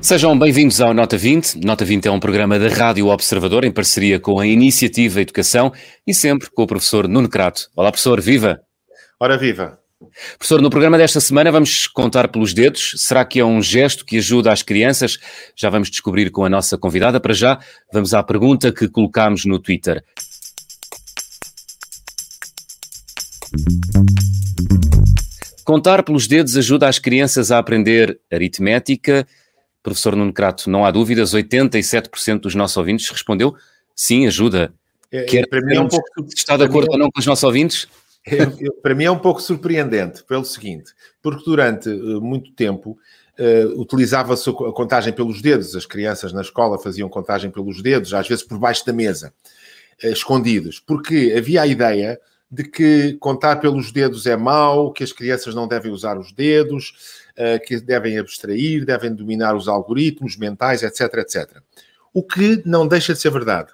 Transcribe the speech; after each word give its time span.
Sejam 0.00 0.38
bem-vindos 0.38 0.80
ao 0.80 0.94
Nota 0.94 1.16
20. 1.16 1.64
Nota 1.64 1.84
20 1.84 2.06
é 2.06 2.10
um 2.10 2.20
programa 2.20 2.58
da 2.58 2.68
Rádio 2.68 3.08
Observador 3.08 3.64
em 3.64 3.72
parceria 3.72 4.20
com 4.20 4.38
a 4.38 4.46
Iniciativa 4.46 5.20
Educação 5.20 5.72
e 6.06 6.14
sempre 6.14 6.48
com 6.54 6.62
o 6.62 6.66
professor 6.68 7.08
Nuno 7.08 7.28
Crato. 7.28 7.68
Olá, 7.74 7.90
professor, 7.90 8.20
viva! 8.20 8.60
Ora, 9.18 9.36
viva! 9.36 9.79
Professor, 10.38 10.62
no 10.62 10.70
programa 10.70 10.96
desta 10.96 11.20
semana 11.20 11.52
vamos 11.52 11.86
contar 11.86 12.28
pelos 12.28 12.54
dedos. 12.54 12.94
Será 12.96 13.22
que 13.22 13.38
é 13.38 13.44
um 13.44 13.60
gesto 13.60 14.04
que 14.04 14.16
ajuda 14.16 14.50
as 14.50 14.62
crianças? 14.62 15.18
Já 15.54 15.68
vamos 15.68 15.90
descobrir 15.90 16.30
com 16.30 16.42
a 16.42 16.48
nossa 16.48 16.78
convidada. 16.78 17.20
Para 17.20 17.34
já, 17.34 17.58
vamos 17.92 18.14
à 18.14 18.22
pergunta 18.22 18.72
que 18.72 18.88
colocámos 18.88 19.44
no 19.44 19.58
Twitter. 19.58 20.02
Contar 25.64 26.02
pelos 26.02 26.26
dedos 26.26 26.56
ajuda 26.56 26.88
as 26.88 26.98
crianças 26.98 27.52
a 27.52 27.58
aprender 27.58 28.18
aritmética, 28.32 29.26
Professor 29.82 30.16
Nuno 30.16 30.32
Crato, 30.32 30.70
não 30.70 30.84
há 30.84 30.90
dúvidas, 30.90 31.34
87% 31.34 32.40
dos 32.40 32.54
nossos 32.54 32.76
ouvintes 32.76 33.08
respondeu 33.10 33.54
sim, 33.94 34.26
ajuda. 34.26 34.72
É, 35.12 35.24
Quer 35.24 35.46
para 35.46 35.60
mim 35.60 35.74
é 35.74 35.80
um 35.80 35.88
pouco, 35.88 36.06
está 36.34 36.56
de 36.56 36.64
acordo 36.64 36.90
é, 36.90 36.92
ou 36.94 36.98
não 36.98 37.10
com 37.10 37.20
os 37.20 37.26
nossos 37.26 37.44
ouvintes? 37.44 37.86
Para 38.82 38.94
mim 38.94 39.04
é 39.04 39.10
um 39.10 39.18
pouco 39.18 39.40
surpreendente, 39.40 40.22
pelo 40.24 40.44
seguinte, 40.44 40.92
porque 41.22 41.44
durante 41.44 41.88
uh, 41.88 42.20
muito 42.20 42.52
tempo 42.52 42.98
uh, 43.38 43.80
utilizava-se 43.80 44.48
a 44.50 44.52
contagem 44.52 45.12
pelos 45.12 45.40
dedos, 45.40 45.74
as 45.74 45.86
crianças 45.86 46.32
na 46.32 46.42
escola 46.42 46.78
faziam 46.78 47.08
contagem 47.08 47.50
pelos 47.50 47.82
dedos, 47.82 48.12
às 48.12 48.28
vezes 48.28 48.44
por 48.44 48.58
baixo 48.58 48.84
da 48.84 48.92
mesa, 48.92 49.32
uh, 50.04 50.08
escondidos, 50.08 50.78
porque 50.78 51.34
havia 51.36 51.62
a 51.62 51.66
ideia 51.66 52.20
de 52.50 52.64
que 52.64 53.16
contar 53.20 53.56
pelos 53.56 53.92
dedos 53.92 54.26
é 54.26 54.36
mau, 54.36 54.92
que 54.92 55.04
as 55.04 55.12
crianças 55.12 55.54
não 55.54 55.68
devem 55.68 55.92
usar 55.92 56.18
os 56.18 56.32
dedos, 56.32 57.20
eh, 57.36 57.58
que 57.58 57.80
devem 57.80 58.18
abstrair, 58.18 58.84
devem 58.84 59.14
dominar 59.14 59.54
os 59.54 59.68
algoritmos 59.68 60.36
mentais, 60.36 60.82
etc, 60.82 61.14
etc. 61.18 61.62
O 62.12 62.22
que 62.24 62.60
não 62.66 62.88
deixa 62.88 63.14
de 63.14 63.20
ser 63.20 63.30
verdade. 63.30 63.70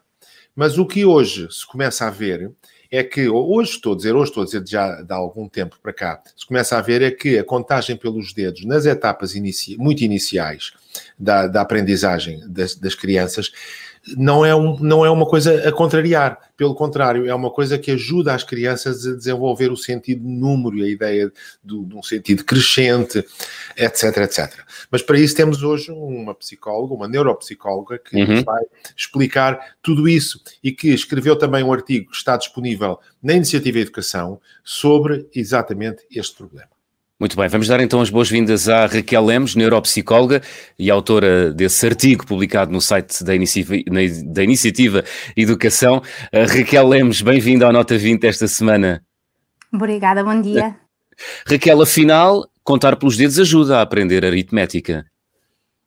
Mas 0.56 0.78
o 0.78 0.86
que 0.86 1.04
hoje 1.04 1.46
se 1.50 1.66
começa 1.66 2.06
a 2.06 2.10
ver 2.10 2.50
é 2.90 3.04
que, 3.04 3.28
hoje 3.28 3.72
estou 3.72 3.92
a 3.92 3.96
dizer, 3.96 4.14
hoje 4.14 4.30
estou 4.30 4.42
a 4.42 4.46
dizer 4.46 4.66
já 4.66 5.02
de 5.02 5.12
algum 5.12 5.48
tempo 5.48 5.78
para 5.82 5.92
cá, 5.92 6.22
se 6.34 6.46
começa 6.46 6.78
a 6.78 6.80
ver 6.80 7.02
é 7.02 7.10
que 7.10 7.38
a 7.38 7.44
contagem 7.44 7.96
pelos 7.96 8.32
dedos 8.32 8.64
nas 8.64 8.86
etapas 8.86 9.34
inici 9.34 9.76
muito 9.76 10.02
iniciais 10.02 10.72
da, 11.18 11.46
da 11.46 11.60
aprendizagem 11.60 12.40
das, 12.48 12.74
das 12.74 12.94
crianças 12.94 13.52
não 14.16 14.44
é, 14.44 14.54
um, 14.54 14.78
não 14.78 15.04
é 15.04 15.10
uma 15.10 15.26
coisa 15.26 15.68
a 15.68 15.72
contrariar, 15.72 16.38
pelo 16.56 16.74
contrário, 16.74 17.28
é 17.28 17.34
uma 17.34 17.50
coisa 17.50 17.78
que 17.78 17.90
ajuda 17.90 18.34
as 18.34 18.44
crianças 18.44 19.06
a 19.06 19.14
desenvolver 19.14 19.72
o 19.72 19.76
sentido 19.76 20.20
de 20.20 20.28
número 20.28 20.78
e 20.78 20.84
a 20.84 20.88
ideia 20.88 21.32
de, 21.64 21.84
de 21.84 21.94
um 21.94 22.02
sentido 22.02 22.44
crescente, 22.44 23.24
etc, 23.76 24.16
etc. 24.18 24.64
Mas 24.90 25.02
para 25.02 25.18
isso 25.18 25.34
temos 25.34 25.62
hoje 25.62 25.90
uma 25.90 26.34
psicóloga, 26.34 26.94
uma 26.94 27.08
neuropsicóloga, 27.08 27.98
que 27.98 28.16
uhum. 28.16 28.42
vai 28.42 28.62
explicar 28.96 29.76
tudo 29.82 30.08
isso 30.08 30.40
e 30.62 30.70
que 30.70 30.88
escreveu 30.88 31.36
também 31.36 31.64
um 31.64 31.72
artigo 31.72 32.10
que 32.10 32.16
está 32.16 32.36
disponível 32.36 32.98
na 33.22 33.34
Iniciativa 33.34 33.78
Educação 33.78 34.40
sobre 34.62 35.28
exatamente 35.34 36.04
este 36.10 36.36
problema. 36.36 36.75
Muito 37.18 37.34
bem, 37.34 37.48
vamos 37.48 37.66
dar 37.66 37.80
então 37.80 38.02
as 38.02 38.10
boas-vindas 38.10 38.68
à 38.68 38.84
Raquel 38.84 39.24
Lemos, 39.24 39.54
neuropsicóloga 39.54 40.42
e 40.78 40.90
autora 40.90 41.50
desse 41.50 41.86
artigo 41.86 42.26
publicado 42.26 42.70
no 42.70 42.78
site 42.78 43.24
da 43.24 43.34
Iniciativa, 43.34 43.74
da 44.26 44.44
iniciativa 44.44 45.02
Educação. 45.34 46.02
Uh, 46.30 46.46
Raquel 46.46 46.86
Lemos, 46.86 47.22
bem-vinda 47.22 47.64
ao 47.64 47.72
Nota 47.72 47.96
20 47.96 48.22
esta 48.26 48.46
semana. 48.46 49.02
Obrigada, 49.72 50.22
bom 50.22 50.38
dia. 50.42 50.76
Raquel, 51.48 51.80
afinal, 51.80 52.46
contar 52.62 52.96
pelos 52.96 53.16
dedos 53.16 53.38
ajuda 53.38 53.78
a 53.78 53.82
aprender 53.82 54.22
aritmética. 54.22 55.06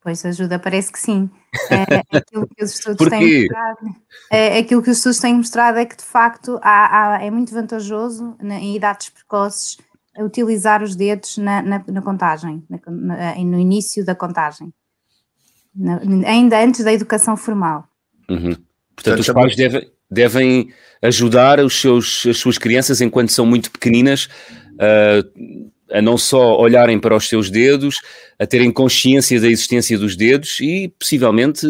Pois 0.01 0.25
ajuda, 0.25 0.57
parece 0.57 0.91
que 0.91 0.99
sim. 0.99 1.29
É, 1.69 2.01
aquilo 2.17 2.47
que 2.47 2.63
os 2.63 2.73
estudos 2.73 3.07
têm 3.07 3.41
mostrado, 3.41 3.95
é, 4.31 4.57
aquilo 4.57 4.81
que 4.81 4.89
os 4.89 4.97
estudos 4.97 5.19
têm 5.19 5.35
mostrado 5.35 5.77
é 5.77 5.85
que 5.85 5.95
de 5.95 6.03
facto 6.03 6.59
há, 6.63 7.17
há, 7.17 7.23
é 7.23 7.29
muito 7.29 7.53
vantajoso 7.53 8.35
né, 8.41 8.59
em 8.59 8.75
idades 8.75 9.09
precoces 9.09 9.77
utilizar 10.23 10.83
os 10.83 10.95
dedos 10.95 11.37
na, 11.37 11.61
na, 11.61 11.83
na 11.87 12.01
contagem, 12.01 12.63
na, 12.69 13.35
no 13.35 13.59
início 13.59 14.05
da 14.05 14.15
contagem, 14.15 14.73
ainda 16.25 16.63
antes 16.63 16.83
da 16.83 16.93
educação 16.93 17.37
formal. 17.37 17.87
Uhum. 18.29 18.55
Portanto, 18.95 19.19
os 19.19 19.29
pais 19.29 19.55
devem, 19.55 19.91
devem 20.09 20.73
ajudar 21.01 21.59
os 21.59 21.79
seus, 21.79 22.25
as 22.25 22.37
suas 22.37 22.57
crianças 22.57 23.01
enquanto 23.01 23.31
são 23.31 23.45
muito 23.45 23.71
pequeninas 23.71 24.27
uh, 24.75 25.69
a 25.91 26.01
não 26.01 26.17
só 26.17 26.57
olharem 26.59 26.99
para 26.99 27.15
os 27.15 27.27
seus 27.27 27.49
dedos, 27.49 28.01
a 28.37 28.45
terem 28.45 28.71
consciência 28.71 29.39
da 29.39 29.47
existência 29.47 29.97
dos 29.97 30.15
dedos 30.15 30.59
e 30.59 30.93
possivelmente 30.99 31.65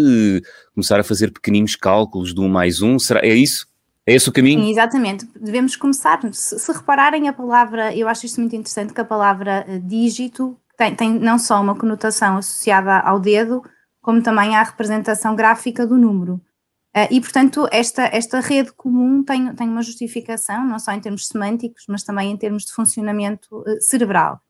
começar 0.73 0.99
a 0.99 1.03
fazer 1.03 1.31
pequeninos 1.31 1.75
cálculos 1.75 2.33
de 2.33 2.41
um 2.41 2.49
mais 2.49 2.81
um. 2.81 2.99
Será, 2.99 3.21
é 3.23 3.33
isso? 3.33 3.68
É 4.09 4.15
esse 4.15 4.27
o 4.27 4.31
caminho? 4.31 4.63
Sim, 4.63 4.71
exatamente. 4.71 5.29
Devemos 5.39 5.75
começar. 5.75 6.19
Se, 6.33 6.57
se, 6.57 6.71
repararem 6.71 7.27
a 7.27 7.33
palavra, 7.33 7.95
eu 7.95 8.07
acho 8.07 8.25
isto 8.25 8.41
muito 8.41 8.55
interessante, 8.55 8.91
que 8.91 8.99
a 8.99 9.05
palavra 9.05 9.63
uh, 9.69 9.79
dígito 9.79 10.57
tem, 10.75 10.95
tem 10.95 11.13
não 11.13 11.37
só 11.37 11.61
uma 11.61 11.75
conotação 11.75 12.37
associada 12.37 12.97
ao 13.01 13.19
dedo, 13.19 13.61
como 14.01 14.23
também 14.23 14.55
à 14.55 14.63
representação 14.63 15.35
gráfica 15.35 15.85
do 15.85 15.95
número. 15.95 16.41
Uh, 16.97 17.05
e, 17.11 17.21
portanto, 17.21 17.67
esta, 17.71 18.01
esta 18.05 18.39
rede 18.39 18.71
comum 18.73 19.23
tem, 19.23 19.53
tem 19.53 19.69
uma 19.69 19.83
justificação, 19.83 20.65
não 20.65 20.79
só 20.79 20.91
em 20.91 20.99
termos 20.99 21.27
semânticos, 21.27 21.83
mas 21.87 22.01
também 22.01 22.31
em 22.31 22.37
termos 22.37 22.65
de 22.65 22.73
funcionamento 22.73 23.59
uh, 23.59 23.79
cerebral. 23.79 24.41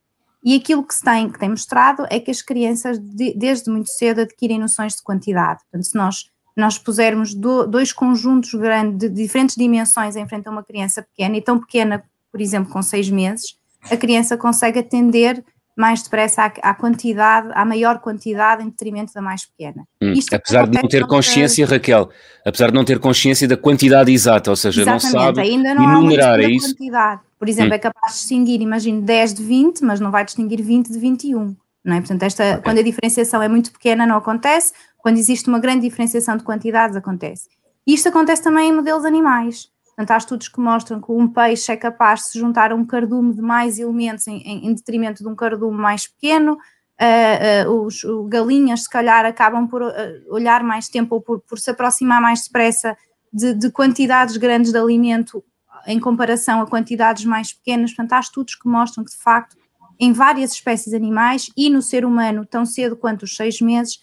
E 0.41 0.55
aquilo 0.55 0.85
que 0.85 0.95
se 0.95 1.03
tem, 1.03 1.29
que 1.29 1.37
tem 1.37 1.49
mostrado 1.49 2.05
é 2.09 2.17
que 2.17 2.31
as 2.31 2.41
crianças, 2.41 2.97
de, 2.97 3.37
desde 3.37 3.69
muito 3.69 3.89
cedo, 3.89 4.21
adquirem 4.21 4.57
noções 4.57 4.95
de 4.95 5.03
quantidade. 5.03 5.59
Portanto, 5.63 5.83
se 5.83 5.97
nós 5.97 6.31
nós 6.55 6.77
pusermos 6.77 7.33
do, 7.33 7.65
dois 7.65 7.93
conjuntos 7.93 8.53
grandes 8.53 8.97
de 8.97 9.09
diferentes 9.09 9.55
dimensões 9.55 10.15
em 10.15 10.27
frente 10.27 10.47
a 10.47 10.51
uma 10.51 10.63
criança 10.63 11.01
pequena, 11.01 11.37
e 11.37 11.41
tão 11.41 11.59
pequena, 11.59 12.03
por 12.31 12.41
exemplo, 12.41 12.71
com 12.71 12.81
seis 12.81 13.09
meses, 13.09 13.57
a 13.89 13.95
criança 13.95 14.37
consegue 14.37 14.79
atender 14.79 15.43
mais 15.79 16.03
depressa 16.03 16.43
à, 16.43 16.71
à 16.71 16.73
quantidade, 16.73 17.49
à 17.53 17.63
maior 17.63 17.99
quantidade 17.99 18.61
em 18.61 18.69
detrimento 18.69 19.13
da 19.13 19.21
mais 19.21 19.45
pequena. 19.45 19.85
Hum, 20.01 20.13
apesar 20.33 20.67
de 20.67 20.75
não 20.75 20.89
ter 20.89 21.07
consciência, 21.07 21.65
Raquel, 21.65 22.09
apesar 22.45 22.67
de 22.67 22.73
não 22.73 22.83
ter 22.83 22.99
consciência 22.99 23.47
da 23.47 23.55
quantidade 23.55 24.11
exata, 24.11 24.49
ou 24.49 24.57
seja, 24.57 24.81
Exatamente, 24.81 25.13
não 25.13 25.21
sabe 25.21 25.41
ainda 25.41 25.73
não 25.73 25.83
enumerar, 25.83 26.37
há 26.37 26.43
é 26.43 26.49
isso? 26.49 26.75
quantidade. 26.75 27.21
Por 27.39 27.47
exemplo, 27.47 27.71
hum. 27.71 27.75
é 27.75 27.79
capaz 27.79 28.13
de 28.13 28.19
distinguir, 28.19 28.61
imagino, 28.61 29.01
10 29.01 29.33
de 29.35 29.43
20, 29.43 29.79
mas 29.85 30.01
não 30.01 30.11
vai 30.11 30.25
distinguir 30.25 30.61
20 30.61 30.89
de 30.89 30.99
21. 30.99 31.55
Não 31.89 31.97
é? 31.97 31.99
Portanto, 31.99 32.23
esta, 32.23 32.51
okay. 32.51 32.61
quando 32.61 32.79
a 32.79 32.83
diferenciação 32.83 33.41
é 33.41 33.47
muito 33.47 33.71
pequena, 33.71 34.05
não 34.05 34.17
acontece. 34.17 34.71
Quando 34.97 35.17
existe 35.17 35.49
uma 35.49 35.59
grande 35.59 35.81
diferenciação 35.81 36.37
de 36.37 36.43
quantidades, 36.43 36.95
acontece. 36.95 37.49
E 37.85 37.93
isto 37.93 38.07
acontece 38.07 38.43
também 38.43 38.69
em 38.69 38.73
modelos 38.73 39.03
animais. 39.03 39.69
Portanto, 39.87 40.11
há 40.11 40.17
estudos 40.17 40.47
que 40.47 40.59
mostram 40.61 41.01
que 41.01 41.11
um 41.11 41.27
peixe 41.27 41.71
é 41.71 41.75
capaz 41.75 42.21
de 42.21 42.25
se 42.27 42.39
juntar 42.39 42.71
a 42.71 42.75
um 42.75 42.85
cardume 42.85 43.33
de 43.33 43.41
mais 43.41 43.79
elementos 43.79 44.27
em, 44.27 44.37
em, 44.43 44.67
em 44.67 44.73
detrimento 44.73 45.23
de 45.23 45.27
um 45.27 45.35
cardume 45.35 45.77
mais 45.77 46.07
pequeno. 46.07 46.57
Uh, 47.01 47.69
uh, 47.69 47.85
os 47.85 48.01
galinhas, 48.27 48.83
se 48.83 48.89
calhar, 48.89 49.25
acabam 49.25 49.67
por 49.67 49.81
uh, 49.81 49.93
olhar 50.29 50.63
mais 50.63 50.87
tempo 50.87 51.15
ou 51.15 51.21
por, 51.21 51.39
por 51.41 51.57
se 51.57 51.71
aproximar 51.71 52.21
mais 52.21 52.43
depressa 52.43 52.95
de, 53.31 53.53
de, 53.53 53.71
quantidades 53.71 54.37
grandes 54.37 54.71
de 54.71 54.77
alimento 54.77 55.43
em 55.87 55.99
comparação 55.99 56.61
a 56.61 56.67
quantidades 56.67 57.25
mais 57.25 57.53
pequenas. 57.53 57.91
Portanto, 57.91 58.13
há 58.13 58.19
estudos 58.19 58.55
que 58.55 58.67
mostram 58.67 59.03
que, 59.03 59.11
de 59.11 59.17
facto, 59.17 59.55
em 59.99 60.13
várias 60.13 60.53
espécies 60.53 60.93
animais 60.93 61.49
e 61.57 61.69
no 61.69 61.81
ser 61.81 62.05
humano, 62.05 62.45
tão 62.45 62.65
cedo 62.65 62.95
quanto 62.95 63.23
os 63.23 63.35
seis 63.35 63.59
meses, 63.59 63.99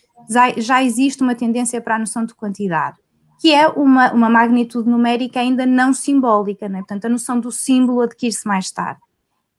já 0.58 0.82
existe 0.82 1.22
uma 1.22 1.34
tendência 1.34 1.80
para 1.80 1.96
a 1.96 1.98
noção 1.98 2.24
de 2.24 2.34
quantidade, 2.34 2.96
que 3.40 3.52
é 3.52 3.66
uma, 3.68 4.12
uma 4.12 4.28
magnitude 4.28 4.88
numérica 4.88 5.40
ainda 5.40 5.64
não 5.64 5.92
simbólica, 5.92 6.68
não 6.68 6.78
é? 6.78 6.80
portanto 6.80 7.04
a 7.06 7.08
noção 7.08 7.40
do 7.40 7.50
símbolo 7.50 8.02
adquire-se 8.02 8.46
mais 8.46 8.70
tarde. 8.70 9.00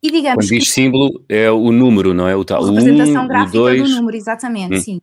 E 0.01 0.11
digamos 0.11 0.45
Quando 0.45 0.59
diz 0.59 0.71
símbolo 0.71 1.23
é 1.27 1.49
o 1.49 1.71
número, 1.71 2.13
não 2.13 2.27
é? 2.27 2.35
O 2.35 2.45
tal, 2.45 2.63
a 2.63 2.67
representação 2.67 3.23
um, 3.23 3.27
gráfica 3.27 3.75
do 3.75 3.89
número, 3.89 4.15
exatamente, 4.15 4.75
hum. 4.75 4.81
sim. 4.81 5.01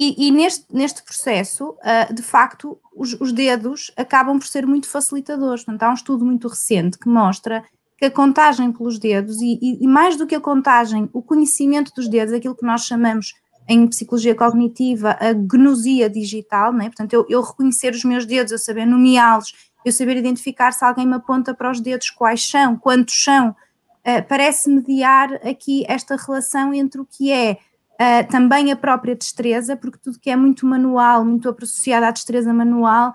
E, 0.00 0.28
e, 0.28 0.30
neste, 0.30 0.64
neste 0.72 1.02
processo, 1.02 1.70
uh, 1.70 2.12
de 2.12 2.22
facto, 2.22 2.78
os, 2.96 3.12
os, 3.20 3.32
dedos 3.32 3.92
acabam 3.98 4.38
por 4.38 4.46
ser 4.46 4.66
muito 4.66 4.88
facilitadores. 4.88 5.62
Portanto, 5.62 5.82
há 5.82 5.90
um 5.90 5.94
estudo 5.94 6.24
muito 6.24 6.48
recente 6.48 6.98
que 6.98 7.06
mostra 7.06 7.62
que 7.96 8.04
a 8.04 8.10
contagem 8.10 8.72
pelos 8.72 8.98
dedos, 8.98 9.40
e, 9.40 9.58
e, 9.60 9.84
e 9.84 9.86
mais 9.86 10.16
do 10.16 10.26
que 10.26 10.34
a 10.34 10.40
contagem, 10.40 11.08
o 11.12 11.22
conhecimento 11.22 11.92
dos 11.94 12.08
dedos, 12.08 12.34
aquilo 12.34 12.54
que 12.54 12.66
nós 12.66 12.84
chamamos 12.84 13.34
em 13.68 13.86
psicologia 13.86 14.34
cognitiva 14.34 15.16
a 15.20 15.32
gnosia 15.32 16.10
digital, 16.10 16.72
né? 16.72 16.84
portanto, 16.86 17.14
eu, 17.14 17.26
eu 17.28 17.40
reconhecer 17.40 17.94
os 17.94 18.04
meus 18.04 18.26
dedos, 18.26 18.52
eu 18.52 18.58
saber 18.58 18.84
nomeá-los, 18.84 19.54
eu 19.84 19.92
saber 19.92 20.16
identificar 20.16 20.72
se 20.72 20.84
alguém 20.84 21.06
me 21.06 21.14
aponta 21.14 21.54
para 21.54 21.70
os 21.70 21.80
dedos 21.80 22.10
quais 22.10 22.46
são, 22.48 22.76
quantos 22.76 23.22
são, 23.22 23.50
uh, 23.50 24.28
parece 24.28 24.68
mediar 24.68 25.34
aqui 25.46 25.84
esta 25.88 26.16
relação 26.16 26.74
entre 26.74 27.00
o 27.00 27.06
que 27.06 27.32
é 27.32 27.58
Uh, 27.94 28.28
também 28.28 28.72
a 28.72 28.76
própria 28.76 29.14
destreza, 29.14 29.76
porque 29.76 30.00
tudo 30.02 30.18
que 30.18 30.28
é 30.28 30.34
muito 30.34 30.66
manual, 30.66 31.24
muito 31.24 31.48
associado 31.48 32.04
à 32.04 32.10
destreza 32.10 32.52
manual, 32.52 33.12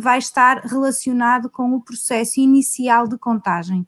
vai 0.00 0.18
estar 0.18 0.58
relacionado 0.64 1.50
com 1.50 1.74
o 1.74 1.80
processo 1.80 2.40
inicial 2.40 3.08
de 3.08 3.18
contagem. 3.18 3.86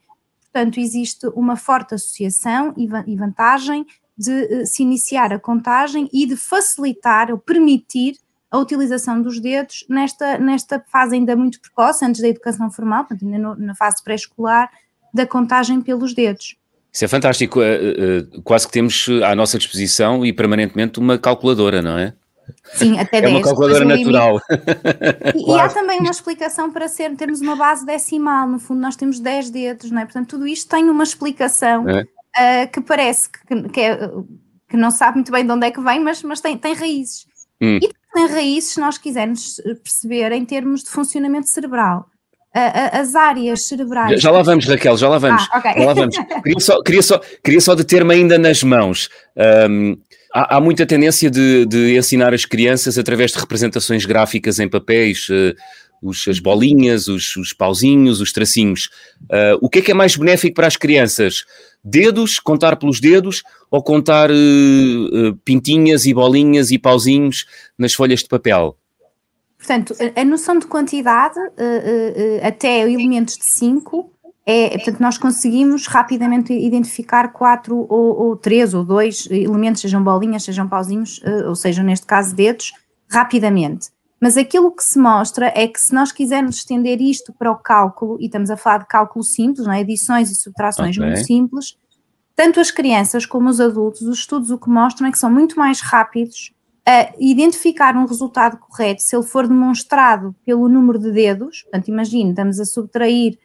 Portanto, 0.53 0.81
existe 0.81 1.27
uma 1.29 1.57
forte 1.57 1.95
associação 1.95 2.75
e 2.77 3.17
vantagem 3.17 3.87
de 4.21 4.31
uh, 4.31 4.67
se 4.67 4.83
iniciar 4.83 5.33
a 5.33 5.39
contagem 5.39 6.09
e 6.13 6.27
de 6.27 6.37
facilitar 6.37 7.31
ou 7.31 7.39
permitir 7.39 8.17
a 8.51 8.59
utilização 8.59 9.23
dos 9.23 9.41
dedos 9.41 9.87
nesta, 9.89 10.37
nesta 10.37 10.85
fase 10.91 11.15
ainda 11.15 11.35
muito 11.35 11.61
precoce, 11.61 12.05
antes 12.05 12.21
da 12.21 12.29
educação 12.29 12.71
formal, 12.71 13.05
portanto, 13.05 13.25
ainda 13.25 13.39
no, 13.39 13.55
na 13.55 13.75
fase 13.75 14.03
pré-escolar, 14.03 14.69
da 15.15 15.25
contagem 15.25 15.81
pelos 15.81 16.15
dedos. 16.15 16.57
Isso 16.93 17.05
é 17.05 17.09
fantástico. 17.09 17.63
Eh, 17.63 17.79
eh, 17.81 18.41
quase 18.43 18.67
que 18.67 18.73
temos 18.73 19.07
à 19.25 19.35
nossa 19.35 19.57
disposição 19.57 20.27
e 20.27 20.33
permanentemente 20.33 20.99
uma 20.99 21.17
calculadora, 21.17 21.81
não 21.81 21.97
é? 21.97 22.13
Sim, 22.75 22.99
até 22.99 23.19
É 23.19 23.23
10, 23.23 23.35
uma 23.35 23.43
calculadora 23.43 23.85
natural. 23.85 24.41
E, 25.35 25.45
claro. 25.45 25.59
e, 25.59 25.61
há 25.61 25.69
também 25.69 26.01
uma 26.01 26.11
explicação 26.11 26.71
para 26.71 26.89
ser, 26.89 27.15
termos 27.17 27.41
uma 27.41 27.57
base 27.57 27.85
decimal. 27.85 28.49
No 28.49 28.59
fundo, 28.59 28.81
nós 28.81 28.97
temos 28.97 29.21
10 29.21 29.51
dedos, 29.51 29.91
não 29.91 30.01
é? 30.01 30.05
Portanto, 30.05 30.29
tudo 30.29 30.47
isto 30.47 30.69
tem 30.69 30.89
uma 30.89 31.05
explicação 31.05 31.87
é. 31.89 32.03
uh, 32.03 32.71
que 32.73 32.81
parece 32.81 33.29
que, 33.31 33.69
que, 33.69 33.81
é, 33.81 33.97
que, 34.69 34.77
não 34.77 34.91
sabe 34.91 35.17
muito 35.17 35.33
bem 35.33 35.45
de 35.45 35.53
onde 35.53 35.67
é 35.67 35.71
que 35.71 35.81
vem, 35.81 36.01
mas, 36.01 36.23
mas 36.23 36.41
tem, 36.41 36.57
tem 36.57 36.75
raízes. 36.75 37.27
Hum. 37.61 37.79
E 37.83 37.91
tem 38.15 38.27
raízes, 38.27 38.71
se 38.71 38.81
nós 38.81 38.99
quisermos 38.99 39.61
perceber, 39.83 40.33
em 40.33 40.45
termos 40.45 40.83
de 40.83 40.91
funcionamento 40.91 41.49
cerebral 41.49 42.07
as 42.53 43.15
áreas 43.15 43.67
cerebrais. 43.67 44.21
Já 44.21 44.31
lá 44.31 44.43
vamos, 44.43 44.67
Raquel, 44.67 44.97
já 44.97 45.09
lá 45.09 45.19
vamos. 45.19 45.47
Ah, 45.53 45.59
okay. 45.59 45.73
Já 45.75 45.87
lá 45.87 45.95
vamos. 45.95 46.17
Queria 46.43 46.61
só, 46.61 46.83
queria 46.83 47.03
só, 47.03 47.21
queria 47.45 47.61
só 47.61 47.75
deter-me 47.75 48.15
ainda 48.15 48.39
nas 48.39 48.63
mãos. 48.63 49.09
Um, 49.69 49.97
há, 50.33 50.57
há, 50.57 50.61
muita 50.61 50.87
tendência 50.87 51.31
de, 51.31 51.67
de, 51.67 51.97
ensinar 51.97 52.33
as 52.33 52.45
crianças 52.45 52.99
através 52.99 53.33
de 53.33 53.39
representações 53.39 54.05
gráficas 54.05 54.59
em 54.59 54.69
papéis, 54.69 55.29
uh, 55.29 55.55
os, 56.03 56.27
as 56.29 56.39
bolinhas, 56.39 57.09
os, 57.09 57.37
os 57.37 57.53
pauzinhos, 57.53 58.21
os 58.21 58.33
tracinhos. 58.33 58.89
Uh, 59.23 59.59
o 59.61 59.69
que 59.69 59.81
é 59.81 59.83
que 59.83 59.91
é 59.91 59.95
mais 59.95 60.17
benéfico 60.17 60.55
para 60.55 60.67
as 60.67 60.77
crianças? 60.77 61.45
Dedos, 61.83 62.39
contar 62.39 62.77
pelos 62.77 63.01
dedos, 63.01 63.43
ou 63.71 63.83
contar 63.83 64.31
uh, 64.31 65.37
pintinhas 65.45 66.07
e 66.07 66.15
bolinhas 66.15 66.71
e 66.71 66.79
pauzinhos 66.79 67.47
nas 67.79 67.93
folhas 67.93 68.21
de 68.21 68.29
papel? 68.29 68.77
Portanto, 69.59 69.95
a, 70.17 70.25
noção 70.25 70.59
de 70.59 70.67
quantidade 70.67 71.39
até 72.43 72.81
elementos 72.81 73.37
de 73.37 73.45
5 73.45 74.11
é, 74.47 74.71
portanto, 74.71 75.01
nós 75.01 75.19
conseguimos 75.19 75.87
rapidamente 75.87 76.53
identificar 76.53 77.33
quatro 77.33 77.87
ou, 77.89 78.29
ou 78.29 78.37
três 78.37 78.75
ou 78.75 78.85
dois 78.85 79.29
elementos, 79.31 79.83
sejam 79.83 80.03
bolinhas, 80.03 80.45
sejam 80.45 80.69
pauzinhos, 80.69 81.19
uh, 81.19 81.49
ou 81.49 81.55
sejam, 81.55 81.85
neste 81.85 82.07
caso, 82.07 82.35
dedos, 82.35 82.73
rapidamente. 83.09 83.91
Mas 84.21 84.37
aquilo 84.37 84.71
que 84.71 84.85
se 84.85 84.99
mostra 84.99 85.53
é 85.55 85.67
que 85.67 85.81
se 85.81 85.95
nós 85.95 86.13
quisermos 86.13 86.57
estender 86.57 87.01
isto 87.01 87.33
para 87.33 87.51
o 87.51 87.57
cálculo, 87.57 88.19
e 88.21 88.27
estamos 88.27 88.51
a 88.51 88.57
falar 88.57 88.79
de 88.79 88.87
cálculo 88.87 89.25
simples, 89.25 89.67
não 89.67 89.73
é? 89.73 89.81
adições 89.81 90.31
e 90.31 90.37
subtrações 90.37 90.97
okay. 90.97 91.09
muito 91.09 91.27
simples, 91.27 91.77
tanto 92.37 92.61
as 92.61 92.71
crianças 92.71 93.27
como 93.27 93.49
os 93.49 93.61
adultos, 93.61 94.03
os 94.03 94.19
estudos 94.19 94.51
o 94.51 94.59
que 94.59 94.69
mostram 94.69 95.09
é 95.09 95.13
que 95.13 95.19
são 95.19 95.31
muito 95.31 95.59
mais 95.59 95.81
rápidos 95.81 96.55
a 96.87 97.13
identificar 97.19 97.97
um 97.97 98.07
resultado 98.07 98.59
correto 98.59 99.03
se 99.03 99.15
ele 99.15 99.27
for 99.27 99.47
demonstrado 99.47 100.35
pelo 100.45 100.69
número 100.69 100.99
de 100.99 101.13
dedos, 101.13 101.63
portanto, 101.63 101.89
imagine, 101.89 102.31
estamos 102.31 102.59
a 102.59 102.65
subtrair 102.65 103.39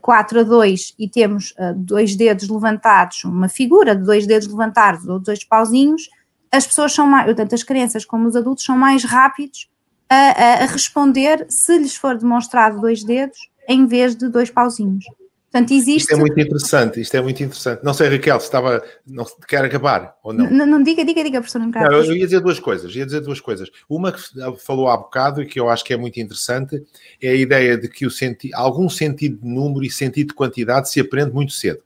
4 0.00 0.40
a 0.40 0.42
2 0.42 0.94
e 0.98 1.08
temos 1.08 1.52
uh, 1.52 1.74
dois 1.74 2.16
dedos 2.16 2.48
levantados, 2.48 3.24
uma 3.24 3.48
figura 3.48 3.94
de 3.94 4.04
dois 4.04 4.26
dedos 4.26 4.48
levantados 4.48 5.06
ou 5.06 5.18
dois 5.18 5.44
pauzinhos, 5.44 6.08
as 6.50 6.66
pessoas 6.66 6.92
são 6.92 7.06
mais, 7.06 7.34
tanto 7.36 7.54
as 7.54 7.62
crianças 7.62 8.04
como 8.04 8.26
os 8.26 8.34
adultos 8.34 8.64
são 8.64 8.76
mais 8.76 9.04
rápidos 9.04 9.68
a, 10.08 10.16
a, 10.16 10.52
a 10.62 10.66
responder 10.66 11.46
se 11.48 11.78
lhes 11.78 11.94
for 11.94 12.16
demonstrado 12.16 12.80
dois 12.80 13.04
dedos 13.04 13.38
em 13.68 13.86
vez 13.86 14.16
de 14.16 14.28
dois 14.28 14.50
pauzinhos. 14.50 15.04
Portanto, 15.50 15.72
existe... 15.72 16.02
Isto 16.02 16.12
é 16.12 16.16
muito 16.16 16.38
interessante, 16.38 17.00
isto 17.00 17.16
é 17.16 17.22
muito 17.22 17.42
interessante. 17.42 17.82
Não 17.82 17.94
sei, 17.94 18.08
Raquel, 18.08 18.38
se 18.38 18.46
estava. 18.46 18.84
Não, 19.06 19.24
quer 19.48 19.64
acabar 19.64 20.14
ou 20.22 20.32
não? 20.32 20.50
Não, 20.50 20.66
não 20.66 20.82
diga, 20.82 21.02
diga, 21.04 21.24
diga, 21.24 21.40
professor 21.40 21.60
Não, 21.60 21.92
eu 21.92 22.14
ia 22.14 22.26
dizer 22.26 22.40
duas 22.40 22.60
coisas, 22.60 22.94
ia 22.94 23.06
dizer 23.06 23.20
duas 23.20 23.40
coisas. 23.40 23.70
Uma 23.88 24.12
que 24.12 24.20
falou 24.58 24.88
há 24.88 24.96
bocado 24.96 25.40
e 25.40 25.46
que 25.46 25.58
eu 25.58 25.70
acho 25.70 25.82
que 25.84 25.94
é 25.94 25.96
muito 25.96 26.20
interessante 26.20 26.82
é 27.20 27.30
a 27.30 27.34
ideia 27.34 27.78
de 27.78 27.88
que 27.88 28.04
o 28.04 28.10
senti... 28.10 28.50
algum 28.52 28.90
sentido 28.90 29.38
de 29.40 29.48
número 29.48 29.84
e 29.86 29.90
sentido 29.90 30.28
de 30.28 30.34
quantidade 30.34 30.90
se 30.90 31.00
aprende 31.00 31.32
muito 31.32 31.52
cedo 31.52 31.82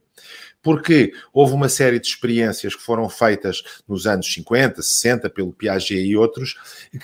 porque 0.63 1.13
houve 1.33 1.55
uma 1.55 1.69
série 1.69 1.99
de 1.99 2.07
experiências 2.07 2.77
que 2.77 2.83
foram 2.83 3.09
feitas 3.09 3.63
nos 3.87 4.07
anos 4.07 4.33
50, 4.33 4.81
60, 4.81 5.29
pelo 5.29 5.53
Piaget 5.53 5.95
e 5.95 6.17
outros, 6.17 6.55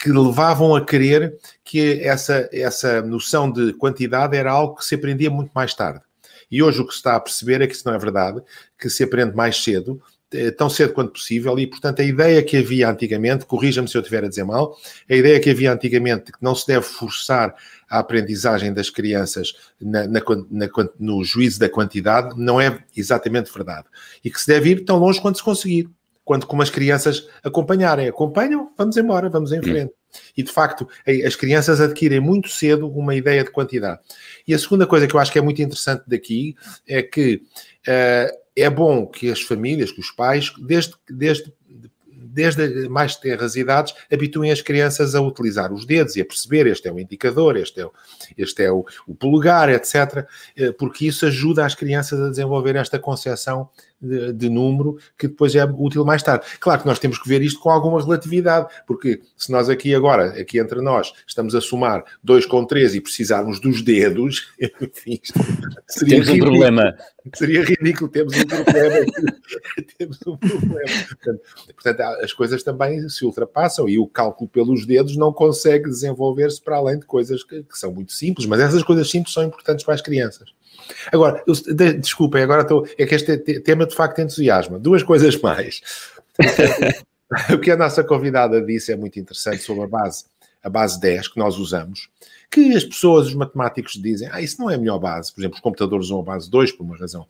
que 0.00 0.10
levavam 0.10 0.76
a 0.76 0.84
crer 0.84 1.36
que 1.64 2.00
essa, 2.00 2.48
essa 2.52 3.02
noção 3.02 3.50
de 3.50 3.72
quantidade 3.72 4.36
era 4.36 4.52
algo 4.52 4.76
que 4.76 4.84
se 4.84 4.94
aprendia 4.94 5.28
muito 5.28 5.50
mais 5.52 5.74
tarde. 5.74 6.00
E 6.50 6.62
hoje 6.62 6.80
o 6.80 6.86
que 6.86 6.92
se 6.92 6.98
está 6.98 7.16
a 7.16 7.20
perceber 7.20 7.60
é 7.60 7.66
que 7.66 7.74
isso 7.74 7.86
não 7.86 7.94
é 7.94 7.98
verdade, 7.98 8.40
que 8.78 8.88
se 8.88 9.02
aprende 9.02 9.34
mais 9.34 9.62
cedo, 9.62 10.00
eh, 10.32 10.50
tão 10.50 10.68
cedo 10.68 10.92
quanto 10.92 11.12
possível, 11.12 11.58
e 11.58 11.66
portanto 11.66 12.00
a 12.00 12.04
ideia 12.04 12.42
que 12.42 12.56
havia 12.56 12.90
antigamente, 12.90 13.46
corrija-me 13.46 13.88
se 13.88 13.96
eu 13.96 14.00
estiver 14.00 14.24
a 14.24 14.28
dizer 14.28 14.44
mal, 14.44 14.76
a 15.08 15.14
ideia 15.14 15.40
que 15.40 15.48
havia 15.48 15.72
antigamente 15.72 16.26
de 16.26 16.32
que 16.32 16.38
não 16.42 16.54
se 16.54 16.66
deve 16.66 16.84
forçar 16.84 17.54
a 17.88 17.98
aprendizagem 17.98 18.72
das 18.72 18.90
crianças 18.90 19.54
na, 19.80 20.06
na, 20.06 20.20
na, 20.50 20.68
no 20.98 21.24
juízo 21.24 21.58
da 21.58 21.68
quantidade 21.68 22.38
não 22.38 22.60
é 22.60 22.78
exatamente 22.94 23.52
verdade. 23.52 23.86
E 24.22 24.30
que 24.30 24.40
se 24.40 24.46
deve 24.46 24.70
ir 24.70 24.84
tão 24.84 24.98
longe 24.98 25.20
quanto 25.20 25.38
se 25.38 25.44
conseguir, 25.44 25.88
quanto 26.24 26.46
como 26.46 26.60
as 26.60 26.68
crianças 26.68 27.26
acompanharem. 27.42 28.06
Acompanham, 28.06 28.70
vamos 28.76 28.98
embora, 28.98 29.30
vamos 29.30 29.50
em 29.50 29.62
frente. 29.62 29.92
E 30.36 30.42
de 30.42 30.52
facto, 30.52 30.88
as 31.26 31.36
crianças 31.36 31.80
adquirem 31.80 32.20
muito 32.20 32.48
cedo 32.48 32.88
uma 32.88 33.14
ideia 33.14 33.44
de 33.44 33.50
quantidade. 33.50 34.00
E 34.46 34.54
a 34.54 34.58
segunda 34.58 34.86
coisa 34.86 35.06
que 35.06 35.14
eu 35.14 35.20
acho 35.20 35.32
que 35.32 35.38
é 35.38 35.42
muito 35.42 35.60
interessante 35.62 36.04
daqui 36.06 36.56
é 36.86 37.02
que 37.02 37.42
uh, 37.86 38.38
é 38.56 38.70
bom 38.70 39.06
que 39.06 39.30
as 39.30 39.40
famílias, 39.40 39.92
que 39.92 40.00
os 40.00 40.10
pais, 40.10 40.52
desde, 40.58 40.94
desde 41.08 41.52
desde 42.38 42.88
mais 42.88 43.16
terras 43.16 43.56
idades, 43.56 43.94
habituem 44.12 44.52
as 44.52 44.60
crianças 44.60 45.14
a 45.14 45.20
utilizar 45.20 45.72
os 45.72 45.84
dedos 45.84 46.16
e 46.16 46.20
a 46.20 46.24
perceber 46.24 46.66
este 46.66 46.88
é 46.88 46.92
o 46.92 46.98
indicador, 46.98 47.56
este 47.56 47.80
é 47.80 47.86
o, 47.86 47.92
este 48.36 48.62
é 48.62 48.70
o, 48.70 48.84
o 49.06 49.14
polegar, 49.14 49.68
etc., 49.70 50.26
eh, 50.56 50.72
porque 50.72 51.06
isso 51.06 51.26
ajuda 51.26 51.64
as 51.64 51.74
crianças 51.74 52.20
a 52.20 52.28
desenvolver 52.28 52.76
esta 52.76 52.98
concepção 52.98 53.70
de, 54.00 54.32
de, 54.32 54.48
número 54.48 54.98
que 55.18 55.28
depois 55.28 55.54
é 55.54 55.64
útil 55.64 56.04
mais 56.04 56.22
tarde. 56.22 56.46
Claro 56.60 56.82
que 56.82 56.86
nós 56.86 56.98
temos 56.98 57.18
que 57.18 57.28
ver 57.28 57.42
isto 57.42 57.60
com 57.60 57.70
alguma 57.70 58.00
relatividade, 58.00 58.68
porque 58.86 59.20
se 59.36 59.50
nós 59.50 59.68
aqui 59.68 59.94
agora, 59.94 60.40
aqui 60.40 60.58
entre 60.58 60.80
nós, 60.80 61.12
estamos 61.26 61.54
a 61.54 61.60
somar 61.60 62.04
2 62.22 62.46
com 62.46 62.64
3 62.64 62.94
e 62.94 63.00
precisarmos 63.00 63.60
dos 63.60 63.82
dedos, 63.82 64.48
enfim, 64.60 65.20
seria 65.88 66.14
temos 66.14 66.28
ridículo, 66.28 66.50
um 66.50 66.52
problema. 66.52 66.96
Seria 67.34 67.62
ridículo, 67.62 68.10
temos 68.10 68.34
um 68.36 68.44
problema. 68.44 69.06
temos 69.98 70.18
um 70.26 70.36
problema. 70.36 71.06
Portanto, 71.08 71.40
portanto, 71.74 72.00
as 72.22 72.32
coisas 72.32 72.62
também 72.62 73.08
se 73.08 73.24
ultrapassam 73.24 73.88
e 73.88 73.98
o 73.98 74.06
cálculo 74.06 74.48
pelos 74.48 74.86
dedos 74.86 75.16
não 75.16 75.32
consegue 75.32 75.88
desenvolver-se 75.88 76.62
para 76.62 76.76
além 76.76 76.98
de 76.98 77.06
coisas 77.06 77.42
que, 77.44 77.62
que 77.62 77.78
são 77.78 77.92
muito 77.92 78.12
simples, 78.12 78.46
mas 78.46 78.60
essas 78.60 78.82
coisas 78.82 79.10
simples 79.10 79.34
são 79.34 79.42
importantes 79.42 79.84
para 79.84 79.94
as 79.94 80.00
crianças. 80.00 80.57
Agora, 81.12 81.42
eu, 81.46 81.54
de, 81.54 81.94
desculpem, 81.94 82.42
agora 82.42 82.62
estou. 82.62 82.86
É 82.98 83.06
que 83.06 83.14
este 83.14 83.38
tema 83.60 83.86
de 83.86 83.94
facto 83.94 84.20
entusiasma. 84.20 84.78
Duas 84.78 85.02
coisas 85.02 85.40
mais. 85.40 85.80
o 87.52 87.58
que 87.58 87.70
a 87.70 87.76
nossa 87.76 88.02
convidada 88.02 88.60
disse 88.60 88.92
é 88.92 88.96
muito 88.96 89.18
interessante 89.18 89.62
sobre 89.62 89.84
a 89.84 89.88
base, 89.88 90.24
a 90.62 90.68
base 90.68 91.00
10 91.00 91.28
que 91.28 91.38
nós 91.38 91.58
usamos, 91.58 92.08
que 92.50 92.74
as 92.74 92.84
pessoas, 92.84 93.26
os 93.28 93.34
matemáticos 93.34 93.94
dizem, 93.94 94.28
ah, 94.32 94.40
isso 94.40 94.60
não 94.60 94.70
é 94.70 94.74
a 94.74 94.78
melhor 94.78 94.98
base. 94.98 95.32
Por 95.32 95.40
exemplo, 95.40 95.56
os 95.56 95.62
computadores 95.62 96.06
usam 96.06 96.20
a 96.20 96.22
base 96.22 96.50
2 96.50 96.72
por 96.72 96.84
uma 96.84 96.96
razão 96.96 97.26